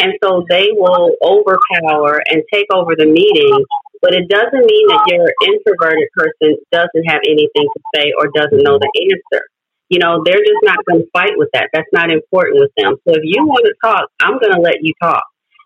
[0.00, 3.64] and so they will overpower and take over the meeting
[4.02, 8.62] but it doesn't mean that your introverted person doesn't have anything to say or doesn't
[8.62, 9.44] know the answer.
[9.88, 11.70] You know, they're just not going to fight with that.
[11.72, 12.96] That's not important with them.
[13.06, 15.22] So if you want to talk, I'm going to let you talk.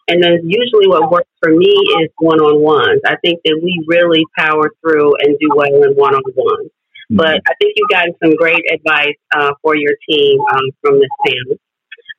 [0.08, 3.00] And then usually what works for me is one on ones.
[3.06, 6.70] I think that we really power through and do well in one on ones.
[7.10, 7.16] Mm-hmm.
[7.16, 11.14] But I think you've gotten some great advice uh, for your team um, from this
[11.24, 11.56] panel.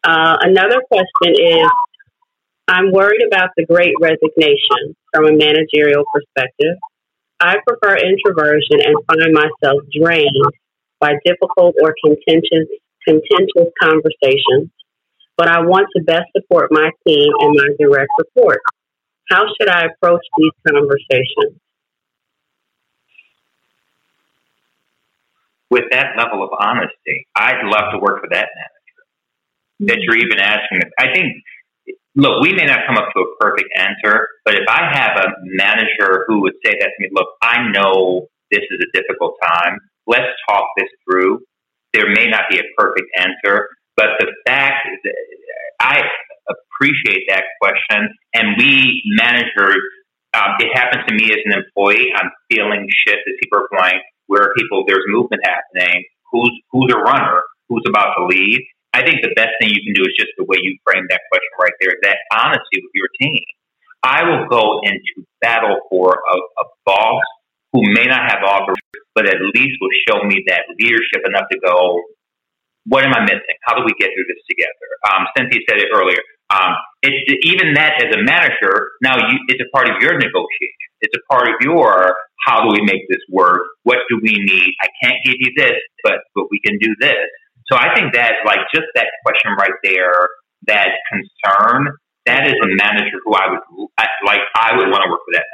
[0.03, 1.69] Uh, another question is
[2.67, 6.77] I'm worried about the great resignation from a managerial perspective.
[7.39, 10.45] I prefer introversion and find myself drained
[10.99, 12.69] by difficult or contentious,
[13.05, 14.69] contentious conversations,
[15.37, 18.59] but I want to best support my team and my direct report.
[19.29, 21.59] How should I approach these conversations?
[25.69, 28.81] With that level of honesty, I'd love to work for that manager
[29.87, 30.01] that hmm.
[30.03, 30.81] you're even asking.
[30.99, 31.43] I think
[32.15, 35.27] look, we may not come up to a perfect answer, but if I have a
[35.43, 39.79] manager who would say that to me, look, I know this is a difficult time.
[40.07, 41.39] Let's talk this through.
[41.93, 45.15] There may not be a perfect answer, but the fact is that
[45.79, 46.01] I
[46.49, 48.09] appreciate that question.
[48.33, 49.81] And we managers,
[50.33, 52.11] um, it happens to me as an employee.
[52.15, 56.03] I'm feeling shit as people are going, where are people, there's movement happening.
[56.31, 57.41] Who's, who's a runner?
[57.69, 58.59] Who's about to leave?
[58.93, 61.21] I think the best thing you can do is just the way you frame that
[61.31, 63.39] question right there, that honesty with your team.
[64.03, 67.23] I will go into battle for a, a boss
[67.71, 68.81] who may not have offers,
[69.15, 72.01] but at least will show me that leadership enough to go,
[72.85, 73.57] what am I missing?
[73.63, 74.87] How do we get through this together?
[75.07, 76.19] Um, Cynthia said it earlier.
[76.49, 80.89] Um, it's even that as a manager, now you, it's a part of your negotiation.
[80.99, 82.15] It's a part of your
[82.45, 83.61] how do we make this work?
[83.83, 84.73] What do we need?
[84.81, 87.29] I can't give you this, but but we can do this.
[87.71, 90.27] So I think that like just that question right there,
[90.67, 91.87] that concern,
[92.25, 93.59] that is a manager who I would
[94.27, 94.41] like.
[94.55, 95.45] I would want to work with that.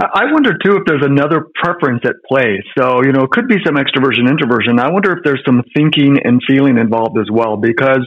[0.00, 2.62] I wonder too if there's another preference at play.
[2.78, 4.78] So, you know, it could be some extroversion, introversion.
[4.80, 8.06] I wonder if there's some thinking and feeling involved as well, because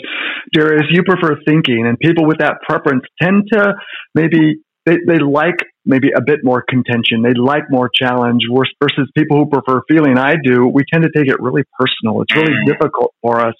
[0.54, 3.74] Darius, you prefer thinking and people with that preference tend to
[4.16, 7.22] maybe they, they like maybe a bit more contention.
[7.22, 10.18] They like more challenge versus people who prefer feeling.
[10.18, 10.68] I do.
[10.68, 12.22] We tend to take it really personal.
[12.22, 12.66] It's really mm.
[12.66, 13.56] difficult for us.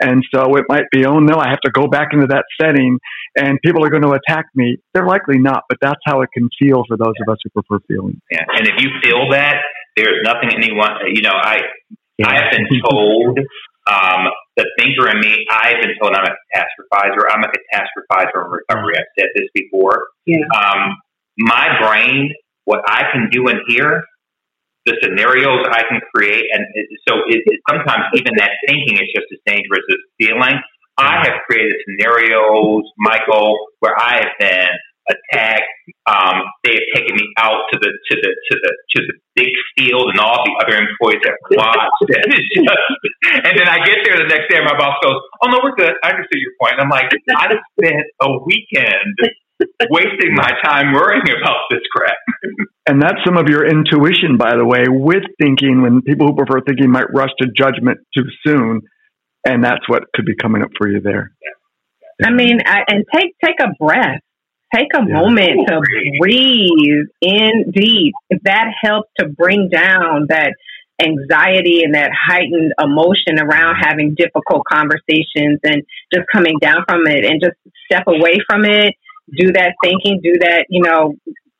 [0.00, 2.98] And so it might be, oh no, I have to go back into that setting
[3.36, 4.76] and people are going to attack me.
[4.92, 7.82] They're likely not, but that's how it can feel for those of us who prefer
[7.86, 8.20] feeling.
[8.30, 8.44] Yeah.
[8.56, 9.62] And if you feel that,
[9.96, 11.60] there's nothing anyone, you know, I,
[12.18, 12.28] yeah.
[12.28, 13.38] I have been told
[13.86, 14.26] um,
[14.56, 17.22] the thinker in me, I've been told I'm a catastrophizer.
[17.30, 18.94] I'm a catastrophizer in recovery.
[18.96, 20.08] I've said this before.
[20.26, 20.38] Yeah.
[20.56, 20.96] Um,
[21.38, 22.32] my brain,
[22.64, 24.02] what I can do in here,
[24.86, 26.64] the scenarios I can create, and
[27.08, 30.60] so it, it, sometimes even that thinking is just as dangerous as feeling.
[30.96, 34.70] I have created scenarios, Michael, where I have been
[35.08, 35.68] attacked.
[36.06, 39.52] Um, they have taken me out to the to the to the to the big
[39.76, 42.04] field, and all the other employees have watched.
[42.08, 42.28] and,
[43.48, 45.76] and then I get there the next day, and my boss goes, "Oh no, we're
[45.76, 45.96] good.
[46.04, 49.16] I understand your point." And I'm like, I just spent a weekend
[49.90, 52.16] wasting my time worrying about this crap.
[52.88, 55.82] and that's some of your intuition, by the way, with thinking.
[55.82, 58.82] When people who prefer thinking might rush to judgment too soon,
[59.44, 61.32] and that's what could be coming up for you there.
[62.24, 64.20] I mean, I, and take take a breath
[64.74, 65.14] take a yeah.
[65.14, 65.80] moment to
[66.18, 68.14] breathe in deep.
[68.30, 70.54] If that helps to bring down that
[71.00, 75.82] anxiety and that heightened emotion around having difficult conversations and
[76.12, 77.56] just coming down from it and just
[77.90, 78.94] step away from it,
[79.36, 81.14] do that thinking, do that, you know,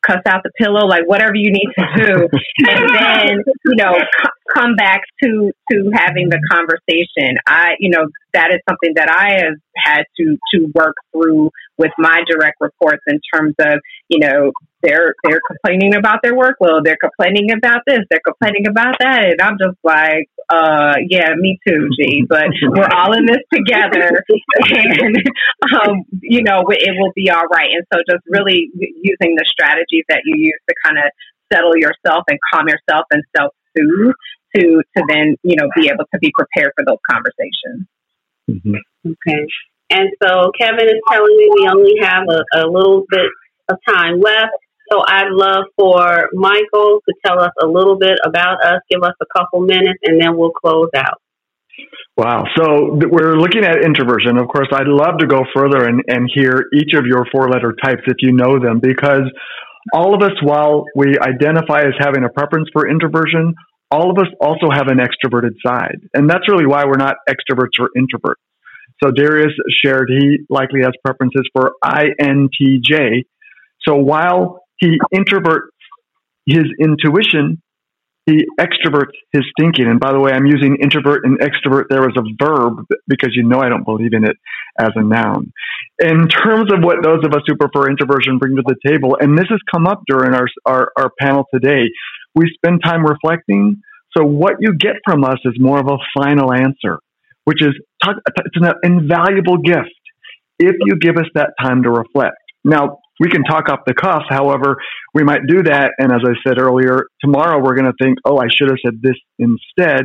[0.07, 2.29] cuss out the pillow, like whatever you need to do,
[2.69, 7.37] and then you know c- come back to to having the conversation.
[7.47, 11.93] I, you know, that is something that I have had to to work through with
[11.99, 14.53] my direct reports in terms of you know
[14.83, 19.41] they're they're complaining about their workload, they're complaining about this, they're complaining about that, and
[19.41, 22.25] I'm just like, uh, yeah, me too, G.
[22.29, 24.23] But we're all in this together,
[24.71, 25.17] and
[25.75, 27.71] um, you know it will be all right.
[27.73, 31.05] And so, just really using the strategies that you use to kind of
[31.53, 34.15] settle yourself and calm yourself and self soothe
[34.57, 37.87] to to then you know be able to be prepared for those conversations.
[38.51, 39.11] Mm-hmm.
[39.11, 39.47] Okay.
[39.91, 43.29] And so Kevin is telling me we only have a, a little bit
[43.69, 44.57] of time left.
[44.91, 49.15] So I'd love for Michael to tell us a little bit about us, give us
[49.21, 51.21] a couple minutes, and then we'll close out.
[52.17, 52.45] Wow.
[52.57, 54.37] So we're looking at introversion.
[54.39, 57.75] Of course, I'd love to go further and, and hear each of your four letter
[57.83, 59.25] types if you know them, because
[59.93, 63.55] all of us, while we identify as having a preference for introversion,
[63.91, 65.99] all of us also have an extroverted side.
[66.15, 68.41] And that's really why we're not extroverts or introverts.
[69.03, 69.53] So Darius
[69.85, 73.25] shared he likely has preferences for INTJ.
[73.87, 75.69] So while he introverts
[76.47, 77.61] his intuition,
[78.27, 79.87] he extroverts his thinking.
[79.87, 83.43] And by the way, I'm using introvert and extrovert there as a verb because you
[83.43, 84.37] know I don't believe in it
[84.79, 85.53] as a noun.
[85.99, 89.39] In terms of what those of us who prefer introversion bring to the table, and
[89.39, 91.91] this has come up during our, our, our panel today,
[92.35, 93.83] we spend time reflecting.
[94.17, 96.99] So what you get from us is more of a final answer,
[97.45, 97.75] which is
[98.07, 99.91] it's an invaluable gift
[100.59, 102.37] if you give us that time to reflect.
[102.65, 104.23] Now, we can talk off the cuff.
[104.29, 104.77] However,
[105.13, 105.93] we might do that.
[105.99, 109.01] And as I said earlier, tomorrow we're going to think, oh, I should have said
[109.03, 110.03] this instead.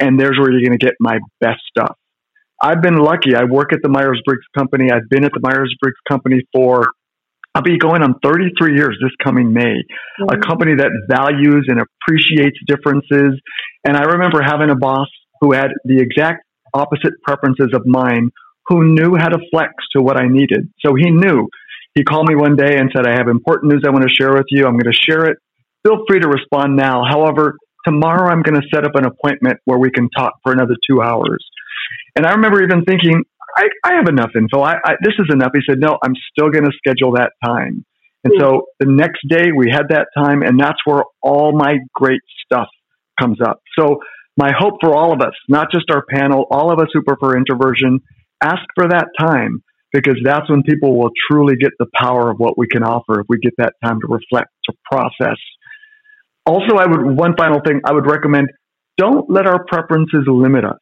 [0.00, 1.96] And there's where you're going to get my best stuff.
[2.60, 3.34] I've been lucky.
[3.34, 4.90] I work at the Myers Briggs Company.
[4.90, 6.86] I've been at the Myers Briggs Company for,
[7.54, 9.82] I'll be going on 33 years this coming May.
[10.20, 10.40] Mm-hmm.
[10.40, 13.40] A company that values and appreciates differences.
[13.84, 15.08] And I remember having a boss
[15.40, 16.45] who had the exact
[16.76, 18.30] opposite preferences of mine,
[18.68, 20.68] who knew how to flex to what I needed.
[20.84, 21.48] So he knew
[21.94, 24.32] he called me one day and said, I have important news I want to share
[24.32, 24.66] with you.
[24.66, 25.38] I'm going to share it.
[25.86, 27.02] Feel free to respond now.
[27.08, 30.74] However, tomorrow I'm going to set up an appointment where we can talk for another
[30.88, 31.44] two hours.
[32.16, 33.22] And I remember even thinking,
[33.56, 34.60] I, I have enough info.
[34.60, 35.52] I, I, this is enough.
[35.54, 37.84] He said, no, I'm still going to schedule that time.
[38.24, 42.20] And so the next day we had that time, and that's where all my great
[42.44, 42.66] stuff
[43.20, 43.60] comes up.
[43.78, 44.00] So
[44.36, 47.36] my hope for all of us, not just our panel, all of us who prefer
[47.36, 48.00] introversion,
[48.42, 52.58] ask for that time because that's when people will truly get the power of what
[52.58, 55.38] we can offer if we get that time to reflect, to process.
[56.44, 58.48] Also, I would, one final thing, I would recommend
[58.98, 60.78] don't let our preferences limit us.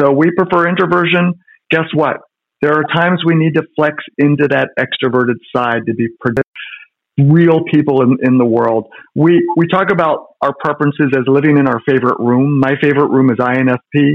[0.00, 1.34] So we prefer introversion.
[1.70, 2.18] Guess what?
[2.60, 6.43] There are times we need to flex into that extroverted side to be productive.
[7.18, 8.88] Real people in, in the world.
[9.14, 12.58] We, we talk about our preferences as living in our favorite room.
[12.58, 14.14] My favorite room is INFP.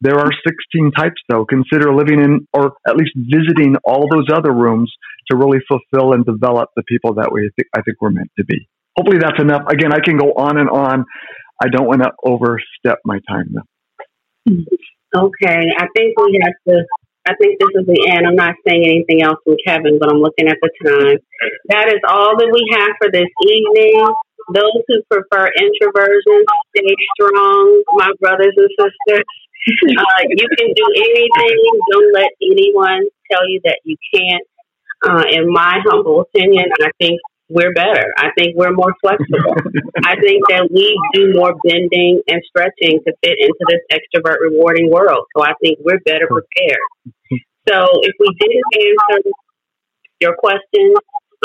[0.00, 1.44] There are 16 types though.
[1.44, 4.90] Consider living in or at least visiting all those other rooms
[5.30, 8.66] to really fulfill and develop the people that we I think we're meant to be.
[8.96, 9.62] Hopefully that's enough.
[9.68, 11.04] Again, I can go on and on.
[11.62, 14.54] I don't want to overstep my time though.
[15.14, 16.84] Okay, I think we have to
[17.28, 18.26] I think this is the end.
[18.26, 21.18] I'm not saying anything else from Kevin, but I'm looking at the time.
[21.68, 24.00] That is all that we have for this evening.
[24.54, 26.42] Those who prefer introversion,
[26.74, 29.24] stay strong, my brothers and sisters.
[29.60, 31.58] Uh, you can do anything.
[31.92, 34.42] Don't let anyone tell you that you can't.
[35.06, 37.20] Uh, in my humble opinion, I think
[37.50, 38.14] we're better.
[38.16, 39.54] I think we're more flexible.
[40.04, 44.90] I think that we do more bending and stretching to fit into this extrovert rewarding
[44.90, 45.26] world.
[45.36, 46.88] So I think we're better prepared.
[47.68, 49.30] So if we didn't answer
[50.18, 50.96] your questions,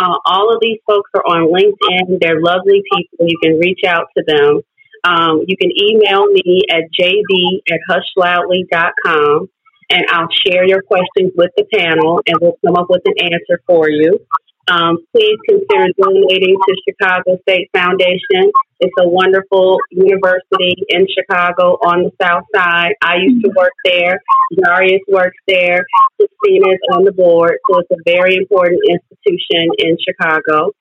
[0.02, 2.20] uh, all of these folks are on LinkedIn.
[2.20, 3.28] They're lovely people.
[3.28, 4.62] You can reach out to them.
[5.04, 9.50] Um, you can email me at jd at hushloudly.com
[9.92, 13.62] and I'll share your questions with the panel and we'll come up with an answer
[13.68, 14.20] for you.
[14.68, 18.52] Um, please consider donating to Chicago State Foundation.
[18.80, 22.94] It's a wonderful university in Chicago on the south side.
[23.02, 24.20] I used to work there.
[24.64, 25.86] Darius works there.
[26.18, 27.58] Christina is on the board.
[27.70, 30.72] So it's a very important institution in Chicago.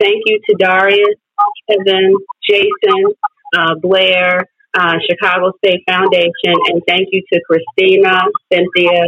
[0.00, 1.14] Thank you to Darius,
[1.70, 2.14] Kevin,
[2.48, 3.14] Jason,
[3.56, 8.20] uh, Blair, uh, Chicago State Foundation, and thank you to Christina,
[8.52, 9.04] Cynthia,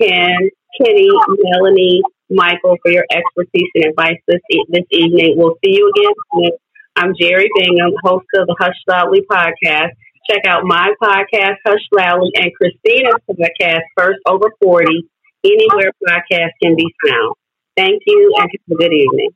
[0.00, 0.50] Ken,
[0.80, 2.02] Kenny, Melanie,
[2.34, 5.34] Michael, for your expertise and advice this, this evening.
[5.36, 6.50] We'll see you again soon.
[6.96, 9.90] I'm Jeri Bingham, host of the Hush Loudly podcast.
[10.30, 15.08] Check out my podcast, Hush Loudly, and Christina's podcast, First Over 40,
[15.44, 17.34] anywhere podcast can be found.
[17.76, 19.30] Thank you and have a good evening.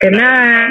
[0.00, 0.70] Good night.